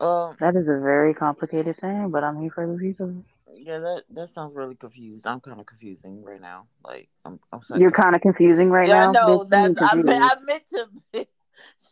Um, 0.00 0.36
That 0.40 0.56
is 0.56 0.62
a 0.62 0.80
very 0.80 1.14
complicated 1.14 1.76
saying, 1.80 2.10
but 2.10 2.24
I'm 2.24 2.40
here 2.40 2.50
for 2.50 2.66
the 2.66 2.72
reason. 2.72 3.24
yeah, 3.54 3.78
that 3.78 4.04
that 4.10 4.30
sounds 4.30 4.54
really 4.54 4.74
confused. 4.74 5.26
I'm 5.26 5.40
kind 5.40 5.60
of 5.60 5.66
confusing 5.66 6.22
right 6.22 6.40
now. 6.40 6.66
Like, 6.84 7.08
I'm, 7.24 7.38
I'm 7.52 7.62
sorry. 7.62 7.80
You're 7.80 7.90
kind 7.90 8.14
of 8.16 8.22
confusing 8.22 8.70
right 8.70 8.88
yeah, 8.88 9.06
now. 9.06 9.12
no, 9.12 9.44
Bitch, 9.44 9.50
that's 9.50 9.82
I 9.82 9.94
meant. 9.96 10.22
I 10.22 10.34
meant 10.44 10.68
to. 10.68 11.26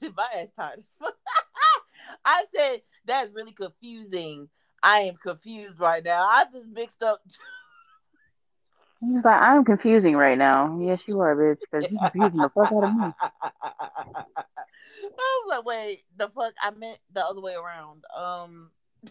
My 0.16 0.28
ass 0.36 0.48
tired. 0.56 0.84
I 2.24 2.44
said 2.54 2.82
that's 3.04 3.30
really 3.34 3.52
confusing. 3.52 4.48
I 4.82 5.00
am 5.00 5.16
confused 5.16 5.80
right 5.80 6.04
now. 6.04 6.22
I 6.22 6.44
just 6.52 6.66
mixed 6.68 7.02
up. 7.02 7.20
He's 9.00 9.24
like, 9.24 9.40
I'm 9.40 9.64
confusing 9.64 10.16
right 10.16 10.36
now. 10.36 10.76
Yes, 10.80 11.00
you 11.06 11.20
are, 11.20 11.36
bitch, 11.36 11.58
because 11.70 11.90
you're 11.90 12.00
confusing 12.10 12.38
the 12.38 12.48
fuck 12.48 12.72
out 12.72 12.84
of 12.84 12.96
me. 12.96 13.12
Like, 15.58 15.66
wait, 15.66 16.04
the 16.16 16.28
fuck? 16.28 16.54
I 16.62 16.70
meant 16.70 16.98
the 17.12 17.24
other 17.24 17.40
way 17.40 17.54
around. 17.54 18.04
Um, 18.16 18.70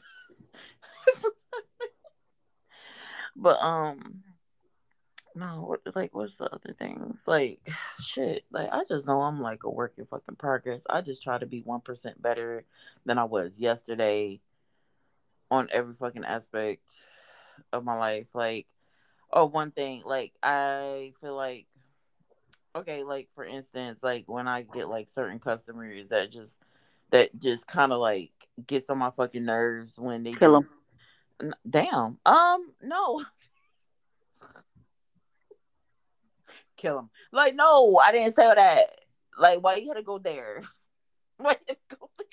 but 3.36 3.62
um, 3.62 4.24
no, 5.36 5.76
like, 5.94 6.16
what's 6.16 6.38
the 6.38 6.46
other 6.46 6.74
things? 6.78 7.24
Like, 7.28 7.60
shit, 8.00 8.46
like 8.52 8.70
I 8.72 8.84
just 8.88 9.08
know 9.08 9.22
I'm 9.22 9.42
like 9.42 9.64
a 9.64 9.70
work 9.70 9.94
in 9.98 10.06
fucking 10.06 10.36
progress. 10.38 10.84
I 10.90 11.02
just 11.02 11.22
try 11.22 11.38
to 11.38 11.46
be 11.46 11.62
one 11.62 11.82
percent 11.82 12.22
better 12.22 12.64
than 13.06 13.18
I 13.18 13.26
was 13.26 13.60
yesterday 13.60 14.40
on 15.52 15.68
every 15.72 15.94
fucking 15.96 16.26
aspect 16.26 16.90
of 17.74 17.84
my 17.84 17.98
life. 17.98 18.28
Like, 18.34 18.68
oh, 19.32 19.46
one 19.46 19.72
thing, 19.72 20.04
like 20.06 20.34
I 20.42 21.14
feel 21.20 21.36
like 21.36 21.68
okay, 22.76 23.04
like 23.04 23.30
for 23.36 23.44
instance, 23.44 24.02
like 24.04 24.26
when 24.28 24.48
I 24.48 24.62
get 24.64 24.90
like 24.90 25.10
certain 25.10 25.40
customers 25.40 26.10
that 26.10 26.32
just 26.32 26.60
that 27.12 27.38
just 27.40 27.68
kind 27.68 27.92
of 27.92 28.00
like 28.00 28.32
gets 28.66 28.90
on 28.90 28.98
my 28.98 29.12
fucking 29.12 29.46
nerves 29.46 30.00
when 30.00 30.24
they 30.24 30.34
kill 30.34 30.62
just 30.62 30.74
N- 31.42 31.54
damn 31.70 32.18
um 32.26 32.74
no 32.82 33.24
kill 36.78 36.96
them. 36.96 37.10
like 37.32 37.54
no 37.56 37.98
I 38.04 38.12
didn't 38.12 38.36
say 38.36 38.52
that 38.54 38.96
like 39.38 39.64
why 39.64 39.76
you 39.76 39.88
had 39.90 39.98
to 39.98 40.04
go 40.04 40.18
there 40.18 40.64
why 41.38 41.52
you 41.52 41.58
had 41.68 41.78
to 41.90 41.96
go 41.98 42.10
there? 42.18 42.28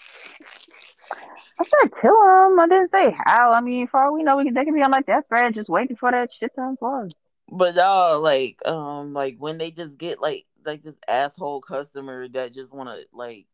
I 1.61 1.65
said 1.65 1.93
kill 2.01 2.19
them. 2.21 2.59
I 2.59 2.67
didn't 2.69 2.91
say 2.91 3.15
how. 3.25 3.53
I 3.53 3.61
mean, 3.61 3.87
for 3.87 4.03
all 4.03 4.15
we 4.15 4.23
know, 4.23 4.37
we 4.37 4.45
can, 4.45 4.55
they 4.55 4.65
can 4.65 4.75
be 4.75 4.83
on 4.83 4.91
like 4.91 5.07
death 5.07 5.25
threat, 5.29 5.55
just 5.55 5.69
waiting 5.71 5.97
for 5.97 6.11
that 6.11 6.31
shit 6.33 6.55
to 6.55 6.61
unplug. 6.61 7.13
But 7.51 7.75
y'all 7.75 8.23
like 8.23 8.59
um 8.67 9.13
like 9.13 9.37
when 9.39 9.59
they 9.59 9.71
just 9.71 9.99
get 9.99 10.21
like 10.21 10.47
like 10.65 10.83
this 10.83 10.97
asshole 11.09 11.61
customer 11.61 12.29
that 12.29 12.55
just 12.55 12.73
want 12.73 12.89
to 12.89 13.05
like 13.13 13.47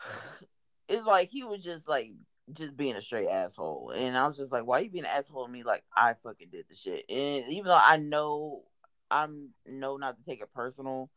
it's 0.88 1.06
like 1.06 1.30
he 1.30 1.44
was 1.44 1.62
just 1.62 1.88
like 1.88 2.12
just 2.52 2.76
being 2.76 2.94
a 2.94 3.00
straight 3.00 3.28
asshole. 3.28 3.92
And 3.96 4.16
i 4.16 4.26
was 4.26 4.36
just 4.36 4.52
like 4.52 4.66
why 4.66 4.80
you 4.80 4.90
being 4.90 5.04
an 5.04 5.10
asshole 5.14 5.46
to 5.46 5.52
me? 5.52 5.62
Like 5.62 5.84
i 5.96 6.14
fucking 6.22 6.48
did 6.50 6.66
the 6.68 6.74
shit. 6.74 7.04
And 7.08 7.50
even 7.52 7.64
though 7.64 7.80
i 7.80 7.96
know 7.96 8.62
i'm 9.10 9.50
know 9.66 9.96
not 9.96 10.16
to 10.16 10.24
take 10.24 10.40
it 10.40 10.52
personal 10.54 11.10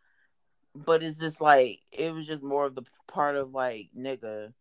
but 0.75 1.01
it's 1.01 1.19
just 1.19 1.41
like 1.41 1.79
it 1.91 2.13
was 2.13 2.27
just 2.27 2.43
more 2.43 2.65
of 2.65 2.75
the 2.75 2.83
part 3.07 3.35
of 3.35 3.51
like 3.53 3.89
nigga. 3.97 4.53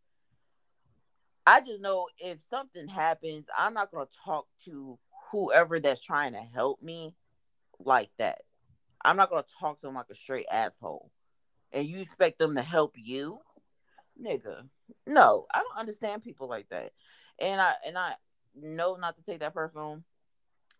I 1.47 1.61
just 1.61 1.81
know 1.81 2.09
if 2.19 2.41
something 2.41 2.89
happens 2.89 3.47
i'm 3.57 3.75
not 3.75 3.93
gonna 3.93 4.07
talk 4.25 4.47
to 4.65 4.99
whoever 5.31 5.81
that's 5.81 6.01
trying 6.01 6.33
to 6.33 6.41
help 6.41 6.83
me 6.83 7.15
like 7.79 8.11
that 8.19 8.43
i'm 9.05 9.17
not 9.17 9.31
gonna 9.31 9.45
talk 9.61 9.79
to 9.79 9.87
them 9.87 9.95
like 9.95 10.07
a 10.11 10.15
straight 10.15 10.47
asshole 10.51 11.11
and 11.73 11.87
you 11.87 12.01
expect 12.01 12.39
them 12.39 12.55
to 12.55 12.63
help 12.63 12.95
you 12.97 13.39
nigga 14.21 14.63
no 15.07 15.47
i 15.53 15.59
don't 15.61 15.79
understand 15.79 16.23
people 16.23 16.49
like 16.49 16.69
that 16.71 16.93
and 17.39 17.61
i 17.61 17.73
and 17.87 17.99
i 17.99 18.15
know 18.55 18.97
not 18.97 19.17
to 19.17 19.23
take 19.23 19.41
that 19.41 19.53
personal 19.55 20.03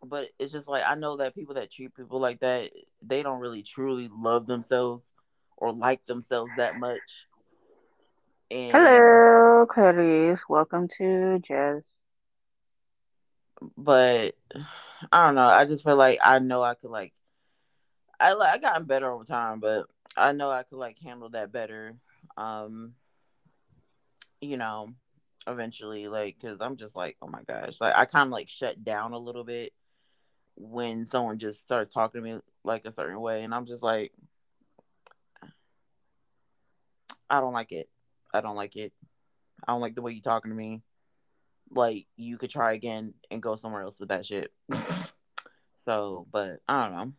but 0.05 0.29
it's 0.39 0.53
just 0.53 0.69
like 0.69 0.83
i 0.87 0.95
know 0.95 1.17
that 1.17 1.35
people 1.35 1.55
that 1.55 1.71
treat 1.71 1.95
people 1.95 2.21
like 2.21 2.41
that 2.41 2.71
they 3.03 3.23
don't 3.23 3.41
really 3.41 3.63
truly 3.63 4.09
love 4.17 4.47
themselves 4.47 5.13
or 5.59 5.73
like 5.73 6.05
themselves 6.07 6.51
that 6.57 6.79
much 6.79 7.27
and 8.51 8.71
Hello, 8.71 9.67
Clarice. 9.69 10.39
Welcome 10.49 10.87
to 10.99 11.41
Jazz. 11.41 11.85
But 13.77 14.35
i 15.13 15.27
don't 15.27 15.35
know. 15.35 15.47
I 15.47 15.65
just 15.65 15.85
feel 15.85 15.97
like 15.97 16.19
i 16.23 16.39
know 16.39 16.63
i 16.63 16.75
could 16.75 16.91
like 16.91 17.13
i 18.21 18.33
like 18.33 18.55
i 18.55 18.59
gotten 18.59 18.87
better 18.87 19.11
over 19.11 19.25
time 19.25 19.61
but 19.61 19.87
i 20.17 20.33
know 20.33 20.51
i 20.51 20.63
could 20.63 20.79
like 20.79 20.99
handle 20.99 21.29
that 21.31 21.53
better 21.53 21.95
um 22.37 22.95
you 24.41 24.57
know 24.57 24.89
eventually 25.47 26.09
like 26.09 26.37
because 26.41 26.61
i'm 26.61 26.77
just 26.77 26.97
like 26.97 27.17
oh 27.23 27.29
my 27.29 27.43
gosh. 27.47 27.81
Like 27.81 27.97
i 27.97 28.05
kind 28.05 28.27
of 28.29 28.33
like 28.33 28.49
shut 28.49 28.83
down 28.85 29.13
a 29.13 29.19
little 29.19 29.45
bit 29.45 29.73
when 30.57 31.05
someone 31.05 31.39
just 31.39 31.61
starts 31.61 31.91
talking 31.91 32.23
to 32.23 32.27
me 32.35 32.41
like 32.65 32.85
a 32.85 32.91
certain 32.93 33.21
way 33.21 33.45
and 33.45 33.55
i'm 33.55 33.67
just 33.67 33.83
like 33.83 34.13
i 37.29 37.41
don't 37.41 37.53
like 37.53 37.73
it. 37.73 37.89
I 38.33 38.41
don't 38.41 38.57
like 38.57 38.77
it. 38.77 38.93
I 39.67 39.73
don't 39.73 39.81
like 39.81 39.95
the 39.95 40.03
way 40.03 40.13
you're 40.13 40.23
talking 40.23 40.51
to 40.51 40.57
me 40.57 40.83
like 41.71 42.07
you 42.17 42.39
could 42.39 42.51
try 42.51 42.73
again 42.73 43.15
and 43.31 43.43
go 43.43 43.57
somewhere 43.57 43.83
else 43.83 43.99
with 44.01 44.11
that 44.11 44.27
shit. 44.27 44.53
So 45.87 46.27
but 46.33 46.61
i 46.69 46.83
don't 46.83 46.97
know. 46.97 47.13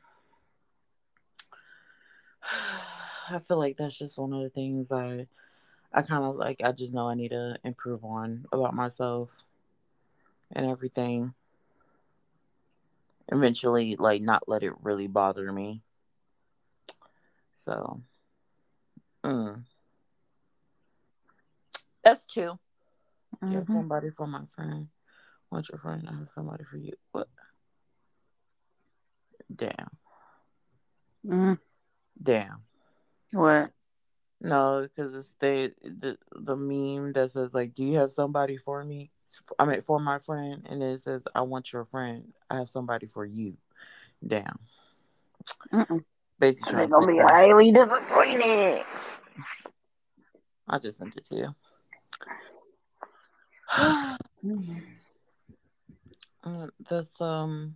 I 3.30 3.40
feel 3.40 3.58
like 3.58 3.78
that's 3.78 3.98
just 3.98 4.18
one 4.18 4.34
of 4.34 4.42
the 4.42 4.50
things 4.50 4.92
i 4.92 5.26
i 5.94 6.02
kind 6.02 6.26
of 6.26 6.36
like 6.36 6.62
i 6.64 6.74
just 6.74 6.94
know 6.94 7.08
i 7.08 7.14
need 7.16 7.30
to 7.30 7.58
improve 7.64 8.04
on 8.04 8.46
about 8.52 8.74
myself 8.74 9.46
and 10.52 10.66
everything. 10.66 11.34
Eventually 13.30 13.96
like 13.98 14.22
not 14.22 14.44
let 14.48 14.64
it 14.64 14.74
really 14.82 15.08
bother 15.08 15.52
me. 15.54 15.82
So 17.56 18.02
mm. 19.24 19.64
that's 22.04 22.22
two 22.24 22.60
you 23.42 23.50
have 23.58 23.66
Mhm. 23.66 23.74
somebody 23.74 24.10
for 24.10 24.28
my 24.28 24.44
friend 24.50 24.88
want 25.52 25.70
your 25.70 25.80
friend 25.80 26.08
i 26.10 26.14
have 26.18 26.30
somebody 26.30 26.64
for 26.64 26.78
you 26.78 26.94
what 27.12 27.28
damn 29.54 29.90
Mhm. 31.26 31.60
damn 32.22 32.64
What? 33.32 33.72
no 34.42 34.82
because 34.82 35.16
it's 35.16 35.34
the, 35.40 35.74
the 35.84 36.18
the 36.32 36.56
meme 36.56 37.14
that 37.14 37.32
says 37.32 37.54
like 37.54 37.74
do 37.74 37.84
you 37.84 37.98
have 37.98 38.12
somebody 38.12 38.58
for 38.58 38.84
me 38.84 39.12
i 39.60 39.66
mean 39.66 39.82
for 39.82 40.00
my 40.00 40.18
friend 40.20 40.66
and 40.70 40.82
it 40.84 41.00
says 41.00 41.24
i 41.36 41.42
want 41.42 41.72
your 41.74 41.86
friend 41.86 42.34
i 42.50 42.58
have 42.58 42.70
somebody 42.70 43.08
for 43.08 43.26
you 43.26 43.58
damn 44.26 44.60
Mm-mm. 45.74 46.04
basically 46.40 46.76
They're 46.76 46.88
gonna 46.88 47.08
to 47.08 47.12
be 47.14 47.20
highly 47.20 47.72
disappointed. 47.72 48.84
i 50.68 50.78
just 50.80 50.98
sent 50.98 51.16
it 51.16 51.26
to 51.26 51.36
you. 51.36 51.56
Uh, 56.44 56.68
that's 56.90 57.20
um 57.22 57.76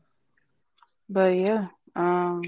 But 1.10 1.30
yeah, 1.36 1.68
um, 1.96 2.42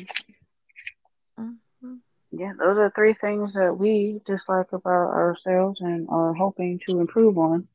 mhm. 1.38 2.00
yeah, 2.32 2.54
those 2.58 2.78
are 2.78 2.92
three 2.96 3.14
things 3.14 3.54
that 3.56 3.78
we 3.78 4.22
dislike 4.26 4.72
about 4.72 5.10
ourselves 5.12 5.82
and 5.82 6.08
are 6.10 6.34
hoping 6.34 6.80
to 6.88 7.00
improve 7.00 7.38
on. 7.38 7.68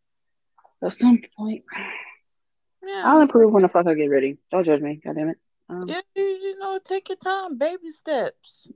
At 0.82 0.94
some 0.94 1.20
point, 1.36 1.64
yeah 2.82 3.02
I'll 3.04 3.20
improve 3.20 3.52
when 3.52 3.62
the 3.62 3.68
fuck 3.68 3.86
I 3.86 3.94
get 3.94 4.06
ready. 4.06 4.38
Don't 4.50 4.64
judge 4.64 4.80
me, 4.80 5.00
goddammit. 5.04 5.34
Um, 5.68 5.84
yeah 5.86 6.00
you, 6.16 6.22
you 6.22 6.58
know 6.58 6.78
take 6.82 7.10
your 7.10 7.16
time 7.16 7.58
baby 7.58 7.90
steps 7.90 8.68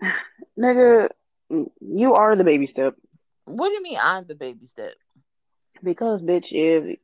nigga, 0.58 1.08
you 1.80 2.14
are 2.14 2.34
the 2.34 2.42
baby 2.42 2.66
step. 2.66 2.96
what 3.44 3.68
do 3.68 3.74
you 3.74 3.82
mean 3.82 3.98
i'm 4.02 4.26
the 4.26 4.34
baby 4.34 4.66
step 4.66 4.94
Because 5.82 6.22
bitch, 6.22 6.46
if 6.50 6.98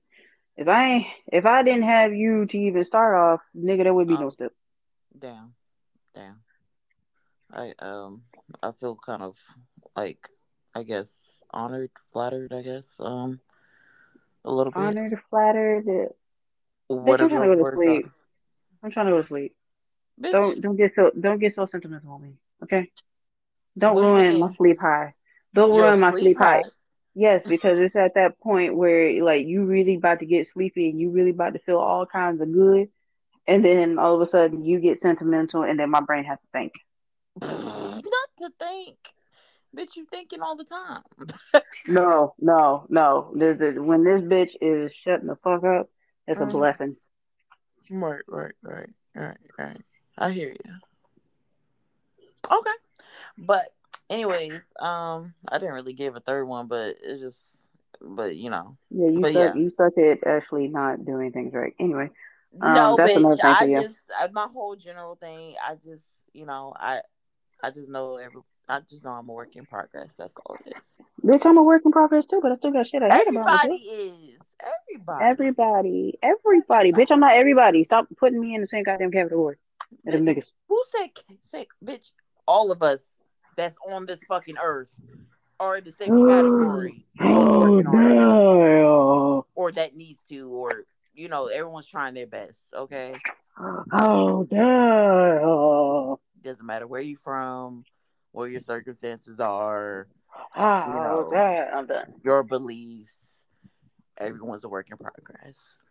if 0.56 0.68
I 0.68 0.84
ain't 0.88 1.06
if 1.32 1.46
I 1.46 1.62
didn't 1.62 1.82
have 1.84 2.12
you 2.14 2.46
to 2.46 2.58
even 2.58 2.84
start 2.84 3.14
off, 3.16 3.40
nigga, 3.56 3.84
there 3.84 3.94
would 3.94 4.08
be 4.08 4.14
no 4.16 4.26
Oh. 4.26 4.30
step. 4.30 4.52
damn 5.18 5.54
damn 6.14 6.36
i 7.52 7.72
um 7.80 8.22
i 8.62 8.70
feel 8.72 8.94
kind 8.94 9.22
of 9.22 9.36
like 9.96 10.28
i 10.74 10.82
guess 10.82 11.42
honored 11.50 11.90
flattered 12.12 12.52
i 12.52 12.62
guess 12.62 12.96
um 13.00 13.40
A 14.44 14.50
little 14.52 14.72
bit. 14.72 14.80
Honored, 14.80 15.18
flattered. 15.30 15.84
Bitch, 15.86 16.12
What 16.88 17.20
I'm 17.20 17.28
trying 17.28 17.48
to 17.50 17.56
go 17.56 17.64
to 17.64 17.76
sleep. 17.76 18.06
I'm 18.82 18.90
trying 18.90 19.06
to 19.06 19.12
go 19.12 19.22
to 19.22 19.28
sleep. 19.28 19.54
Bitch, 20.20 20.32
Don't 20.32 20.60
don't 20.60 20.76
get 20.76 20.94
so 20.94 21.10
don't 21.18 21.38
get 21.38 21.54
so 21.54 21.66
sentimental 21.66 22.12
on 22.12 22.22
me. 22.22 22.32
Okay. 22.62 22.90
Don't 23.76 23.94
what 23.96 24.04
ruin 24.04 24.40
my 24.40 24.54
sleep 24.54 24.78
high. 24.80 25.14
Don't 25.54 25.74
Your 25.74 25.86
ruin 25.86 26.00
my 26.00 26.10
sleep 26.12 26.22
sleep 26.22 26.38
high. 26.38 26.62
high? 26.62 26.70
Yes, 27.18 27.42
because 27.48 27.80
it's 27.80 27.96
at 27.96 28.14
that 28.14 28.38
point 28.38 28.76
where 28.76 29.20
like 29.24 29.44
you 29.44 29.64
really 29.64 29.96
about 29.96 30.20
to 30.20 30.24
get 30.24 30.46
sleepy 30.48 30.88
and 30.88 31.00
you 31.00 31.10
really 31.10 31.30
about 31.30 31.54
to 31.54 31.58
feel 31.58 31.78
all 31.78 32.06
kinds 32.06 32.40
of 32.40 32.52
good, 32.52 32.90
and 33.48 33.64
then 33.64 33.98
all 33.98 34.14
of 34.14 34.20
a 34.20 34.30
sudden 34.30 34.64
you 34.64 34.78
get 34.78 35.00
sentimental, 35.02 35.64
and 35.64 35.80
then 35.80 35.90
my 35.90 36.00
brain 36.00 36.22
has 36.22 36.38
to 36.38 36.46
think. 36.52 36.72
Not 37.42 38.28
to 38.38 38.50
think. 38.60 38.98
Bitch, 39.76 39.96
you 39.96 40.06
thinking 40.08 40.42
all 40.42 40.54
the 40.56 40.62
time. 40.64 41.02
No, 41.88 42.34
no, 42.38 42.86
no. 42.88 43.32
This 43.34 43.58
is 43.60 43.76
when 43.78 44.04
this 44.04 44.20
bitch 44.20 44.52
is 44.60 44.92
shutting 45.04 45.26
the 45.26 45.36
fuck 45.36 45.64
up. 45.64 45.88
It's 46.28 46.40
a 46.40 46.44
Mhm. 46.44 46.52
blessing. 46.52 46.96
Right, 47.90 48.20
right, 48.28 48.52
right, 48.62 48.90
right, 49.14 49.38
right. 49.58 49.80
I 50.18 50.30
hear 50.30 50.50
you. 50.50 50.74
Okay. 52.50 52.70
But 53.38 53.72
anyways, 54.10 54.60
um, 54.80 55.34
I 55.50 55.58
didn't 55.58 55.74
really 55.74 55.92
give 55.92 56.16
a 56.16 56.20
third 56.20 56.46
one, 56.46 56.66
but 56.66 56.96
it's 57.02 57.20
just 57.20 57.44
but 58.00 58.36
you 58.36 58.50
know. 58.50 58.76
Yeah, 58.90 59.08
you 59.08 59.20
But 59.20 59.32
suck. 59.32 59.54
yeah. 59.54 59.60
You 59.60 59.70
suck 59.70 59.98
at 59.98 60.26
actually 60.26 60.68
not 60.68 61.04
doing 61.04 61.32
things 61.32 61.52
right. 61.54 61.74
Anyway, 61.78 62.10
Um, 62.60 62.74
no, 62.74 62.96
that's 62.96 63.12
bitch. 63.12 63.40
I 63.42 63.66
just 63.66 63.96
I, 64.18 64.28
my 64.32 64.48
whole 64.52 64.76
general 64.76 65.16
thing, 65.16 65.54
I 65.66 65.74
just 65.84 66.04
you 66.32 66.46
know, 66.46 66.72
I 66.76 67.00
I 67.62 67.70
just 67.70 67.88
know 67.88 68.16
every 68.16 68.42
I 68.68 68.80
just 68.80 69.04
know 69.04 69.10
I'm 69.12 69.28
a 69.28 69.32
work 69.32 69.56
in 69.56 69.66
progress. 69.66 70.12
That's 70.18 70.34
all 70.46 70.56
it 70.66 70.74
is. 70.76 70.98
bitch, 71.24 71.44
I'm 71.46 71.56
a 71.58 71.62
work 71.62 71.82
in 71.84 71.92
progress 71.92 72.26
too, 72.26 72.40
but 72.42 72.52
I 72.52 72.56
still 72.56 72.70
got 72.70 72.86
shit 72.86 73.02
I 73.02 73.10
hate 73.10 73.28
about 73.28 73.48
Everybody 73.64 73.74
is. 73.76 74.40
Everybody. 74.60 75.24
Everybody, 75.24 76.18
everybody, 76.22 76.92
bitch, 76.92 77.10
I'm 77.10 77.20
not 77.20 77.36
everybody. 77.36 77.84
Stop 77.84 78.08
putting 78.18 78.40
me 78.40 78.54
in 78.54 78.60
the 78.60 78.66
same 78.66 78.82
goddamn 78.84 79.10
category. 79.12 79.56
Them 80.04 80.26
niggas. 80.26 80.46
Who 80.68 80.82
said 80.92 81.10
say 81.50 81.66
bitch? 81.84 82.12
All 82.46 82.72
of 82.72 82.82
us 82.82 83.04
that's 83.58 83.76
on 83.90 84.06
this 84.06 84.22
fucking 84.24 84.56
earth 84.62 84.94
are 85.60 85.76
in 85.78 85.84
the 85.84 85.92
same 85.92 86.12
oh, 86.12 86.26
category. 86.26 87.04
Oh 87.20 87.78
it. 87.80 87.84
no! 87.84 89.46
or 89.54 89.72
that 89.72 89.96
needs 89.96 90.20
to, 90.30 90.48
or 90.48 90.84
you 91.12 91.28
know, 91.28 91.46
everyone's 91.46 91.86
trying 91.86 92.14
their 92.14 92.28
best. 92.28 92.58
Okay, 92.74 93.14
Oh 93.92 94.46
no! 94.50 96.20
doesn't 96.40 96.64
matter 96.64 96.86
where 96.86 97.00
you're 97.00 97.18
from, 97.18 97.84
what 98.30 98.44
your 98.44 98.60
circumstances 98.60 99.40
are, 99.40 100.06
Oh 100.56 100.62
know. 100.86 101.28
damn! 101.32 101.76
I'm 101.76 101.86
done. 101.86 102.14
your 102.24 102.44
beliefs. 102.44 103.44
Everyone's 104.16 104.64
a 104.64 104.68
work 104.68 104.88
in 104.90 104.96
progress. 104.96 105.82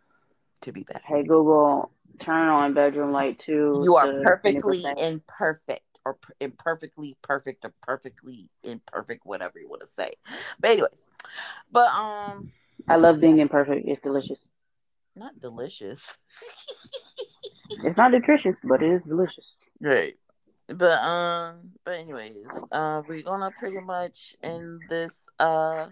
To 0.62 0.72
be 0.72 0.82
better, 0.82 1.00
Hey 1.06 1.22
Google, 1.22 1.92
turn 2.20 2.48
on 2.48 2.74
bedroom 2.74 3.12
light 3.12 3.38
two. 3.38 3.80
you 3.84 3.94
are 3.96 4.22
perfectly 4.22 4.84
imperfect, 4.96 5.82
or 6.04 6.18
imperfectly 6.40 7.16
perfect, 7.22 7.64
or 7.64 7.72
perfectly 7.82 8.48
imperfect, 8.62 9.20
whatever 9.24 9.58
you 9.58 9.68
want 9.68 9.82
to 9.82 9.88
say. 9.96 10.12
But 10.60 10.70
anyways, 10.70 11.08
but 11.70 11.90
um, 11.92 12.52
I 12.88 12.96
love 12.96 13.20
being 13.20 13.38
imperfect. 13.38 13.86
It's 13.86 14.02
delicious. 14.02 14.48
not 15.16 15.38
delicious. 15.40 16.18
It's 17.84 17.96
not 17.96 18.12
nutritious, 18.12 18.56
but 18.64 18.82
it 18.82 18.90
is 18.90 19.04
delicious. 19.04 19.44
Right. 19.80 20.14
But 20.68 21.00
um 21.02 21.70
but 21.84 21.94
anyways, 21.94 22.46
uh 22.72 23.02
we're 23.06 23.22
gonna 23.22 23.50
pretty 23.50 23.80
much 23.80 24.36
end 24.42 24.82
this 24.88 25.22
uh 25.38 25.88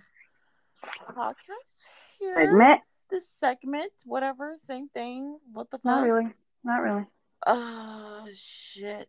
podcast 1.11 1.77
here. 2.19 2.35
Segment? 2.35 2.81
This 3.11 3.25
segment, 3.41 3.93
whatever, 4.05 4.57
same 4.67 4.89
thing. 4.89 5.39
What 5.53 5.71
the 5.71 5.79
fuck? 5.79 5.85
Not 5.85 6.07
really. 6.07 6.33
Not 6.65 6.83
really. 6.83 7.05
Oh 7.47 8.27
shit. 8.35 9.09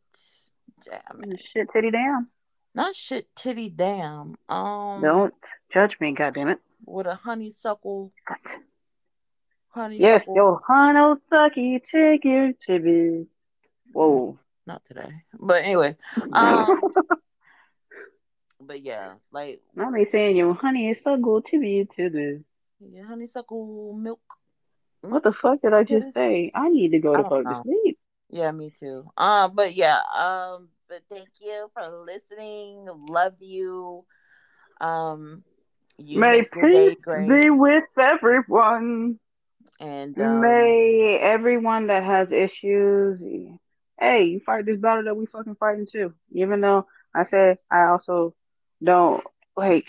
Damn 0.85 1.31
it. 1.31 1.41
Shit, 1.53 1.67
titty 1.73 1.91
damn. 1.91 2.27
Not 2.75 2.95
shit 2.95 3.27
titty 3.35 3.69
damn. 3.69 4.35
Um 4.49 5.01
Don't 5.01 5.33
judge 5.73 5.97
me, 5.99 6.11
goddamn 6.13 6.49
it. 6.49 6.59
with 6.85 7.07
a 7.07 7.15
honeysuckle 7.15 8.11
honeysuckle 9.69 9.99
Yes, 10.07 10.23
yo, 10.27 10.59
honeysucky, 10.67 11.81
take 11.83 12.23
your 12.23 12.51
tibby. 12.53 13.27
Whoa. 13.93 14.37
not 14.65 14.83
today. 14.85 15.09
But 15.39 15.63
anyway, 15.63 15.95
um 16.33 16.81
but 18.61 18.81
yeah, 18.81 19.13
like 19.31 19.61
Now 19.75 19.91
they 19.91 20.07
saying 20.11 20.35
your 20.37 20.53
honeysuckle, 20.53 21.41
tibby, 21.41 21.87
tibby. 21.95 22.43
yeah, 22.79 23.03
honeysuckle 23.03 23.93
milk 23.93 24.19
What 25.01 25.23
the 25.23 25.31
fuck 25.33 25.61
did 25.61 25.73
I 25.73 25.83
just 25.83 26.13
say? 26.13 26.51
I 26.53 26.69
need 26.69 26.91
to 26.91 26.99
go 26.99 27.15
to 27.15 27.23
fuck 27.23 27.43
know. 27.43 27.53
to 27.53 27.61
sleep. 27.63 27.96
Yeah, 28.29 28.51
me 28.51 28.71
too. 28.77 29.09
Um, 29.17 29.55
but 29.55 29.75
yeah, 29.75 29.99
um, 30.15 30.69
but 30.89 31.01
thank 31.09 31.29
you 31.39 31.69
for 31.73 31.87
listening. 32.05 32.87
Love 33.09 33.41
you. 33.41 34.05
Um, 34.81 35.43
you 35.97 36.19
May 36.19 36.41
make 36.41 36.55
your 36.55 36.69
day 36.69 36.95
peace 36.95 37.03
be 37.27 37.49
with 37.49 37.83
everyone. 37.97 39.19
and 39.79 40.19
um, 40.19 40.41
May 40.41 41.17
everyone 41.21 41.87
that 41.87 42.03
has 42.03 42.31
issues, 42.31 43.21
hey, 43.99 44.23
you 44.25 44.39
fight 44.45 44.65
this 44.65 44.79
battle 44.79 45.05
that 45.05 45.15
we 45.15 45.25
fucking 45.25 45.55
fighting 45.55 45.87
too. 45.91 46.13
Even 46.33 46.61
though 46.61 46.85
I 47.15 47.25
said 47.25 47.59
I 47.71 47.85
also 47.85 48.35
don't 48.83 49.23
like, 49.55 49.87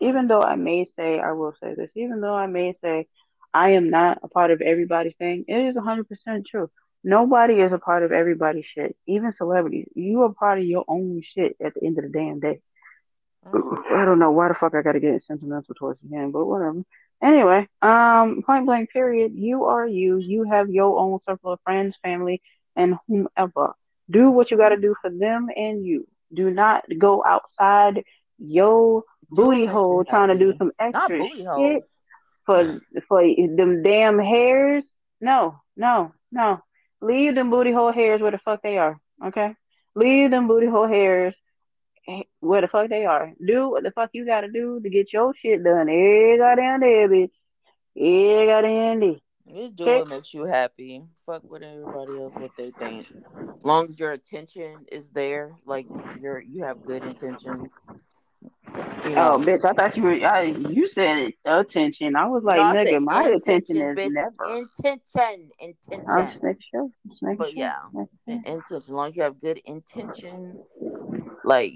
even 0.00 0.28
though 0.28 0.42
I 0.42 0.56
may 0.56 0.84
say, 0.84 1.18
I 1.18 1.32
will 1.32 1.54
say 1.60 1.74
this, 1.74 1.92
even 1.96 2.20
though 2.20 2.34
I 2.34 2.46
may 2.46 2.72
say 2.72 3.08
I 3.52 3.70
am 3.70 3.90
not 3.90 4.20
a 4.22 4.28
part 4.28 4.50
of 4.50 4.60
everybody's 4.60 5.16
thing, 5.16 5.44
it 5.48 5.58
is 5.68 5.76
100% 5.76 6.46
true. 6.46 6.70
Nobody 7.06 7.60
is 7.60 7.72
a 7.72 7.78
part 7.78 8.02
of 8.02 8.10
everybody's 8.10 8.66
shit, 8.66 8.96
even 9.06 9.30
celebrities. 9.30 9.86
You 9.94 10.22
are 10.22 10.32
part 10.34 10.58
of 10.58 10.64
your 10.64 10.84
own 10.88 11.22
shit 11.22 11.56
at 11.64 11.74
the 11.74 11.86
end 11.86 11.98
of 11.98 12.04
the 12.04 12.10
damn 12.10 12.40
day. 12.40 12.58
I 13.44 14.04
don't 14.04 14.18
know 14.18 14.32
why 14.32 14.48
the 14.48 14.54
fuck 14.54 14.74
I 14.74 14.82
gotta 14.82 14.98
get 14.98 15.22
sentimental 15.22 15.72
towards 15.76 16.02
the 16.02 16.16
end, 16.16 16.32
but 16.32 16.44
whatever. 16.44 16.82
Anyway, 17.22 17.68
um, 17.80 18.42
point 18.44 18.66
blank 18.66 18.90
period. 18.90 19.32
You 19.36 19.66
are 19.66 19.86
you. 19.86 20.18
You 20.18 20.50
have 20.50 20.68
your 20.68 20.98
own 20.98 21.20
circle 21.20 21.52
of 21.52 21.60
friends, 21.62 21.96
family, 22.02 22.42
and 22.74 22.96
whomever. 23.06 23.74
Do 24.10 24.32
what 24.32 24.50
you 24.50 24.56
gotta 24.56 24.76
do 24.76 24.96
for 25.00 25.08
them 25.08 25.46
and 25.54 25.86
you. 25.86 26.08
Do 26.34 26.50
not 26.50 26.82
go 26.98 27.22
outside 27.24 28.02
your 28.38 29.04
booty 29.30 29.64
hole 29.64 30.04
trying 30.04 30.28
to 30.28 30.38
do 30.38 30.54
some 30.58 30.72
extra 30.80 31.22
shit 31.22 31.46
hole. 31.46 31.82
for 32.46 32.80
for 33.06 33.22
them 33.22 33.84
damn 33.84 34.18
hairs. 34.18 34.84
No, 35.20 35.60
no, 35.76 36.12
no. 36.32 36.60
Leave 37.00 37.34
them 37.34 37.50
booty 37.50 37.72
hole 37.72 37.92
hairs 37.92 38.20
where 38.20 38.30
the 38.30 38.38
fuck 38.38 38.62
they 38.62 38.78
are. 38.78 38.98
Okay, 39.24 39.54
leave 39.94 40.30
them 40.30 40.48
booty 40.48 40.66
hole 40.66 40.88
hairs 40.88 41.34
where 42.40 42.60
the 42.60 42.68
fuck 42.68 42.88
they 42.88 43.04
are. 43.04 43.32
Do 43.44 43.70
what 43.70 43.82
the 43.82 43.90
fuck 43.90 44.10
you 44.12 44.24
gotta 44.26 44.50
do 44.50 44.80
to 44.80 44.88
get 44.88 45.12
your 45.12 45.34
shit 45.34 45.62
done. 45.62 45.88
Every 45.88 46.38
goddamn 46.38 46.80
day, 46.80 47.06
bitch. 47.08 47.30
Every 47.96 48.46
goddamn 48.46 49.00
day. 49.00 49.22
Just 49.54 49.76
do 49.76 49.84
what 49.84 50.08
makes 50.08 50.34
you 50.34 50.44
happy. 50.44 51.04
Fuck 51.24 51.48
with 51.48 51.62
everybody 51.62 52.18
else 52.18 52.34
what 52.34 52.50
they 52.56 52.72
think. 52.72 53.06
As 53.56 53.64
long 53.64 53.86
as 53.86 53.98
your 53.98 54.12
attention 54.12 54.86
is 54.90 55.08
there, 55.10 55.52
like 55.64 55.86
you're 56.20 56.40
you 56.40 56.64
have 56.64 56.84
good 56.84 57.04
intentions. 57.04 57.72
You 59.06 59.12
oh, 59.12 59.14
know, 59.14 59.34
Oh, 59.34 59.38
bitch! 59.38 59.64
I 59.64 59.72
thought 59.72 59.96
you 59.96 60.02
were. 60.02 60.14
I, 60.26 60.42
you 60.42 60.88
said 60.88 61.18
it, 61.18 61.34
attention. 61.44 62.16
I 62.16 62.26
was 62.26 62.42
like, 62.42 62.56
No, 62.56 62.62
I 62.64 62.74
nigga, 62.74 63.00
my 63.02 63.22
attention 63.28 63.76
intention, 63.76 63.76
is 63.76 63.98
bitch. 63.98 64.12
never. 64.12 64.58
Intention, 64.58 65.50
Intention. 65.60 66.04
I'm 66.08 66.18
intention. 66.18 66.28
just 66.30 66.42
making 66.42 66.62
sure. 66.72 66.88
Just 67.08 67.22
making 67.22 67.38
But 67.38 67.50
sure. 67.50 67.56
yeah. 67.56 67.76
Intention. 68.26 68.76
As 68.76 68.88
long 68.88 69.10
as 69.10 69.16
you 69.16 69.22
have 69.22 69.40
good 69.40 69.58
intentions, 69.64 70.66
like 71.44 71.74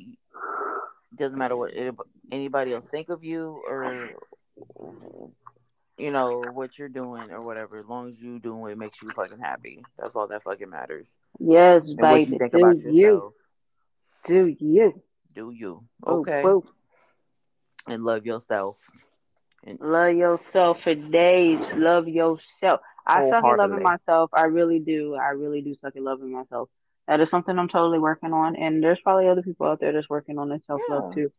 doesn't 1.14 1.38
matter 1.38 1.56
what 1.56 1.72
anybody 2.32 2.72
else 2.72 2.86
think 2.86 3.08
of 3.10 3.22
you 3.24 3.62
or 3.68 4.10
you 5.98 6.10
know 6.10 6.50
what 6.54 6.78
you're 6.78 6.88
doing 6.88 7.30
or 7.30 7.42
whatever. 7.42 7.78
As 7.78 7.86
long 7.86 8.08
as 8.08 8.18
you 8.20 8.38
doing 8.40 8.60
what 8.60 8.76
makes 8.78 9.02
you 9.02 9.10
fucking 9.12 9.38
happy, 9.40 9.84
that's 9.98 10.16
all 10.16 10.26
that 10.28 10.42
fucking 10.42 10.70
matters. 10.70 11.16
Yes, 11.38 11.88
And 11.88 11.98
what 12.00 12.20
you 12.20 12.26
baby. 12.26 12.38
think 12.38 12.52
Do 12.52 12.58
about 12.58 12.78
you? 12.78 13.32
Do 14.24 14.46
you? 14.46 15.02
do 15.34 15.50
you 15.52 15.84
Oh, 16.04 16.18
okay? 16.20 16.42
whoa. 16.42 16.64
And 17.86 18.04
love 18.04 18.26
yourself. 18.26 18.78
Love 19.80 20.14
yourself 20.14 20.82
for 20.82 20.94
days. 20.94 21.60
Love 21.74 22.08
yourself. 22.08 22.80
I 23.06 23.28
suck 23.28 23.44
at 23.44 23.58
loving 23.58 23.82
myself. 23.82 24.30
I 24.32 24.44
really 24.44 24.78
do. 24.78 25.14
I 25.14 25.30
really 25.30 25.60
do 25.62 25.74
suck 25.74 25.96
at 25.96 26.02
loving 26.02 26.32
myself. 26.32 26.68
That 27.08 27.20
is 27.20 27.28
something 27.30 27.58
I'm 27.58 27.68
totally 27.68 27.98
working 27.98 28.32
on. 28.32 28.56
And 28.56 28.82
there's 28.82 29.00
probably 29.00 29.28
other 29.28 29.42
people 29.42 29.66
out 29.66 29.80
there 29.80 29.92
that's 29.92 30.08
working 30.08 30.38
on 30.38 30.48
their 30.48 30.60
self 30.62 30.80
love 30.88 31.04
Yeah. 31.08 31.14
too. 31.24 31.32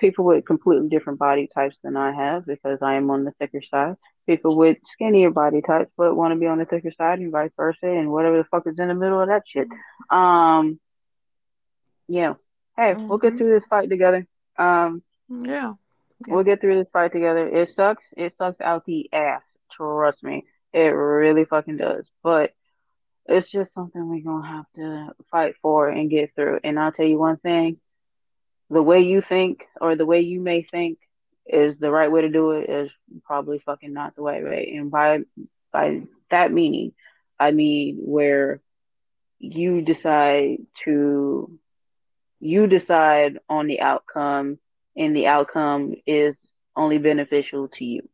People 0.00 0.24
with 0.24 0.46
completely 0.46 0.88
different 0.88 1.18
body 1.18 1.48
types 1.54 1.78
than 1.84 1.96
I 1.96 2.12
have 2.12 2.46
because 2.46 2.80
I 2.82 2.94
am 2.94 3.10
on 3.10 3.24
the 3.24 3.32
thicker 3.32 3.62
side. 3.62 3.96
People 4.26 4.56
with 4.56 4.78
skinnier 4.84 5.30
body 5.30 5.60
types 5.60 5.92
but 5.96 6.14
want 6.16 6.32
to 6.32 6.38
be 6.40 6.46
on 6.46 6.58
the 6.58 6.64
thicker 6.64 6.90
side 6.92 7.18
and 7.18 7.30
vice 7.30 7.50
versa 7.56 7.86
and 7.86 8.10
whatever 8.10 8.38
the 8.38 8.44
fuck 8.44 8.66
is 8.66 8.78
in 8.78 8.88
the 8.88 8.94
middle 8.94 9.20
of 9.20 9.28
that 9.28 9.42
shit. 9.46 9.68
Um, 10.10 10.80
yeah. 12.08 12.34
Hey, 12.76 12.94
we'll 12.94 13.18
get 13.18 13.34
Mhm. 13.34 13.38
through 13.38 13.50
this 13.60 13.66
fight 13.66 13.90
together. 13.90 14.26
Um, 14.56 15.02
Mm, 15.32 15.46
yeah, 15.48 15.74
Yeah. 16.26 16.34
We'll 16.34 16.44
get 16.44 16.60
through 16.60 16.78
this 16.78 16.90
fight 16.92 17.12
together. 17.12 17.48
It 17.48 17.70
sucks. 17.70 18.04
It 18.16 18.34
sucks 18.36 18.60
out 18.60 18.86
the 18.86 19.10
ass. 19.12 19.44
Trust 19.72 20.24
me. 20.24 20.44
It 20.72 20.88
really 20.88 21.44
fucking 21.44 21.78
does. 21.78 22.10
But 22.22 22.54
it's 23.26 23.50
just 23.50 23.74
something 23.74 24.08
we're 24.08 24.22
gonna 24.24 24.48
have 24.48 24.66
to 24.76 25.14
fight 25.30 25.56
for 25.62 25.88
and 25.88 26.10
get 26.10 26.34
through. 26.34 26.60
And 26.64 26.78
I'll 26.78 26.92
tell 26.92 27.06
you 27.06 27.18
one 27.18 27.38
thing: 27.38 27.78
the 28.70 28.82
way 28.82 29.00
you 29.02 29.22
think 29.22 29.64
or 29.80 29.96
the 29.96 30.06
way 30.06 30.20
you 30.20 30.40
may 30.40 30.62
think 30.62 30.98
is 31.46 31.78
the 31.78 31.90
right 31.90 32.12
way 32.12 32.22
to 32.22 32.30
do 32.30 32.52
it 32.52 32.70
is 32.70 32.92
probably 33.24 33.58
fucking 33.60 33.92
not 33.92 34.16
the 34.16 34.22
way, 34.22 34.42
right 34.42 34.50
way. 34.50 34.74
And 34.76 34.90
by 34.90 35.20
by 35.72 36.02
that 36.30 36.52
meaning, 36.52 36.92
I 37.40 37.52
mean 37.52 37.98
where 38.04 38.60
you 39.38 39.82
decide 39.82 40.58
to 40.84 41.58
you 42.40 42.66
decide 42.68 43.38
on 43.48 43.66
the 43.68 43.80
outcome 43.80 44.58
and 44.96 45.14
the 45.14 45.26
outcome 45.26 45.94
is 46.06 46.36
only 46.76 46.98
beneficial 46.98 47.68
to 47.68 47.84
you. 47.84 48.08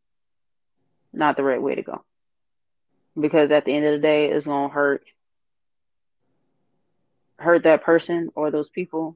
Not 1.13 1.37
the 1.37 1.43
right 1.43 1.61
way 1.61 1.75
to 1.75 1.81
go. 1.81 2.03
Because 3.19 3.51
at 3.51 3.65
the 3.65 3.75
end 3.75 3.85
of 3.85 3.93
the 3.93 4.07
day 4.07 4.27
it's 4.27 4.45
gonna 4.45 4.69
hurt 4.69 5.03
hurt 7.37 7.63
that 7.63 7.83
person 7.83 8.29
or 8.35 8.51
those 8.51 8.69
people 8.69 9.15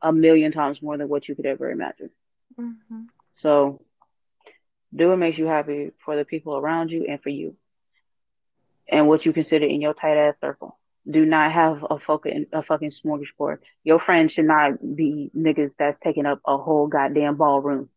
a 0.00 0.12
million 0.12 0.52
times 0.52 0.80
more 0.80 0.96
than 0.96 1.08
what 1.08 1.28
you 1.28 1.34
could 1.34 1.46
ever 1.46 1.70
imagine. 1.70 2.10
Mm-hmm. 2.58 3.02
So 3.38 3.82
do 4.94 5.08
what 5.08 5.18
makes 5.18 5.38
you 5.38 5.46
happy 5.46 5.90
for 6.04 6.16
the 6.16 6.24
people 6.24 6.56
around 6.56 6.90
you 6.90 7.06
and 7.08 7.20
for 7.20 7.30
you. 7.30 7.56
And 8.88 9.08
what 9.08 9.26
you 9.26 9.32
consider 9.32 9.66
in 9.66 9.80
your 9.80 9.94
tight 9.94 10.16
ass 10.16 10.36
circle. 10.40 10.78
Do 11.08 11.24
not 11.24 11.52
have 11.52 11.84
a 11.88 11.98
fucking 11.98 12.46
a 12.52 12.62
fucking 12.62 12.90
smorgasbord. 12.90 13.58
Your 13.84 14.00
friends 14.00 14.32
should 14.32 14.46
not 14.46 14.96
be 14.96 15.30
niggas 15.36 15.72
that's 15.78 15.98
taking 16.02 16.26
up 16.26 16.40
a 16.46 16.58
whole 16.58 16.88
goddamn 16.88 17.36
ballroom. 17.36 17.88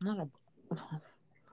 Not 0.00 0.18
a 0.18 0.76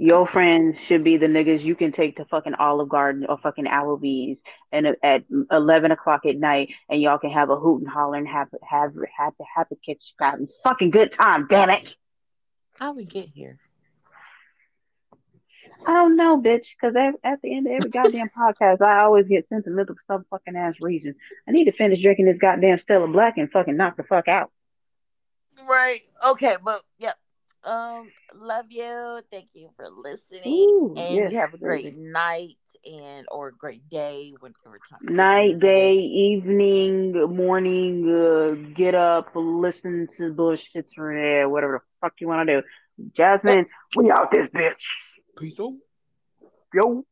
your 0.02 0.26
friends 0.26 0.78
should 0.88 1.04
be 1.04 1.18
the 1.18 1.28
niggas 1.28 1.64
you 1.64 1.76
can 1.76 1.92
take 1.92 2.18
to 2.18 2.26
fucking 2.26 2.56
Olive 2.56 2.90
Garden 2.90 3.28
or 3.30 3.38
fucking 3.38 3.66
Applebee's 3.66 4.40
and 4.72 4.88
at 5.04 5.26
eleven 5.52 5.92
o'clock 5.92 6.26
at 6.26 6.38
night, 6.38 6.70
and 6.90 7.00
y'all 7.00 7.20
can 7.20 7.30
have 7.30 7.52
a 7.52 7.56
hoot 7.56 7.82
and 7.82 7.88
holler 7.88 8.18
and 8.18 8.28
have 8.28 8.48
have 8.68 8.94
have 9.16 9.34
have 9.56 9.68
a 9.72 9.76
catch 9.76 10.16
fucking 10.64 10.90
good 10.90 11.12
time. 11.12 11.46
Damn 11.48 11.70
it! 11.70 11.96
How 12.80 12.94
we 12.94 13.06
get 13.06 13.30
here? 13.30 13.60
I 15.86 15.94
don't 15.94 16.15
know, 16.15 16.41
bitch. 16.41 16.65
Because 16.80 16.96
at 17.24 17.41
the 17.41 17.56
end 17.56 17.67
of 17.67 17.74
every 17.74 17.89
goddamn 17.89 18.28
podcast, 18.38 18.82
I 18.82 19.04
always 19.04 19.28
get 19.28 19.48
sentimental 19.50 19.96
for 19.96 20.02
some 20.08 20.26
fucking 20.30 20.56
ass 20.56 20.76
reason. 20.82 21.15
I 21.48 21.52
need 21.52 21.65
to 21.65 21.72
finish 21.72 22.02
drinking 22.02 22.26
this 22.26 22.38
goddamn 22.38 22.80
Stella 22.80 23.08
Black 23.08 23.38
and 23.38 23.52
fucking 23.52 23.76
knock 23.76 23.98
the 23.98 24.04
fuck 24.04 24.28
out. 24.28 24.52
Right. 25.67 26.02
Okay. 26.26 26.56
But 26.63 26.82
yeah, 27.00 27.13
um, 27.63 28.10
love 28.36 28.65
you. 28.70 29.22
Thank 29.32 29.50
you 29.54 29.70
for 29.76 29.88
listening. 29.89 30.41
Ooh, 30.48 30.96
and 30.98 31.15
yes, 31.15 31.32
you 31.32 31.39
have 31.39 31.54
a 31.54 31.58
great 31.58 31.96
night 31.96 32.58
and 32.86 33.28
or 33.30 33.50
a 33.50 33.54
great 33.54 33.88
day, 33.89 34.34
whatever 34.39 34.80
time. 34.89 35.15
Night, 35.15 35.60
day, 35.60 35.96
evening, 35.96 37.13
morning. 37.36 38.10
Uh, 38.10 38.74
get 38.76 38.96
up, 38.96 39.32
listen 39.36 40.08
to 40.17 40.34
bullshit 40.34 40.88
whatever 40.98 41.84
the 41.84 42.06
fuck 42.08 42.13
you 42.20 42.28
want 42.28 42.48
to 42.48 42.62
do. 42.62 42.67
Jasmine, 43.15 43.67
we 43.96 44.12
out 44.12 44.32
this 44.32 44.48
bitch. 44.48 44.74
Peace 45.38 45.60
out. 45.60 45.74
Yo. 46.74 47.06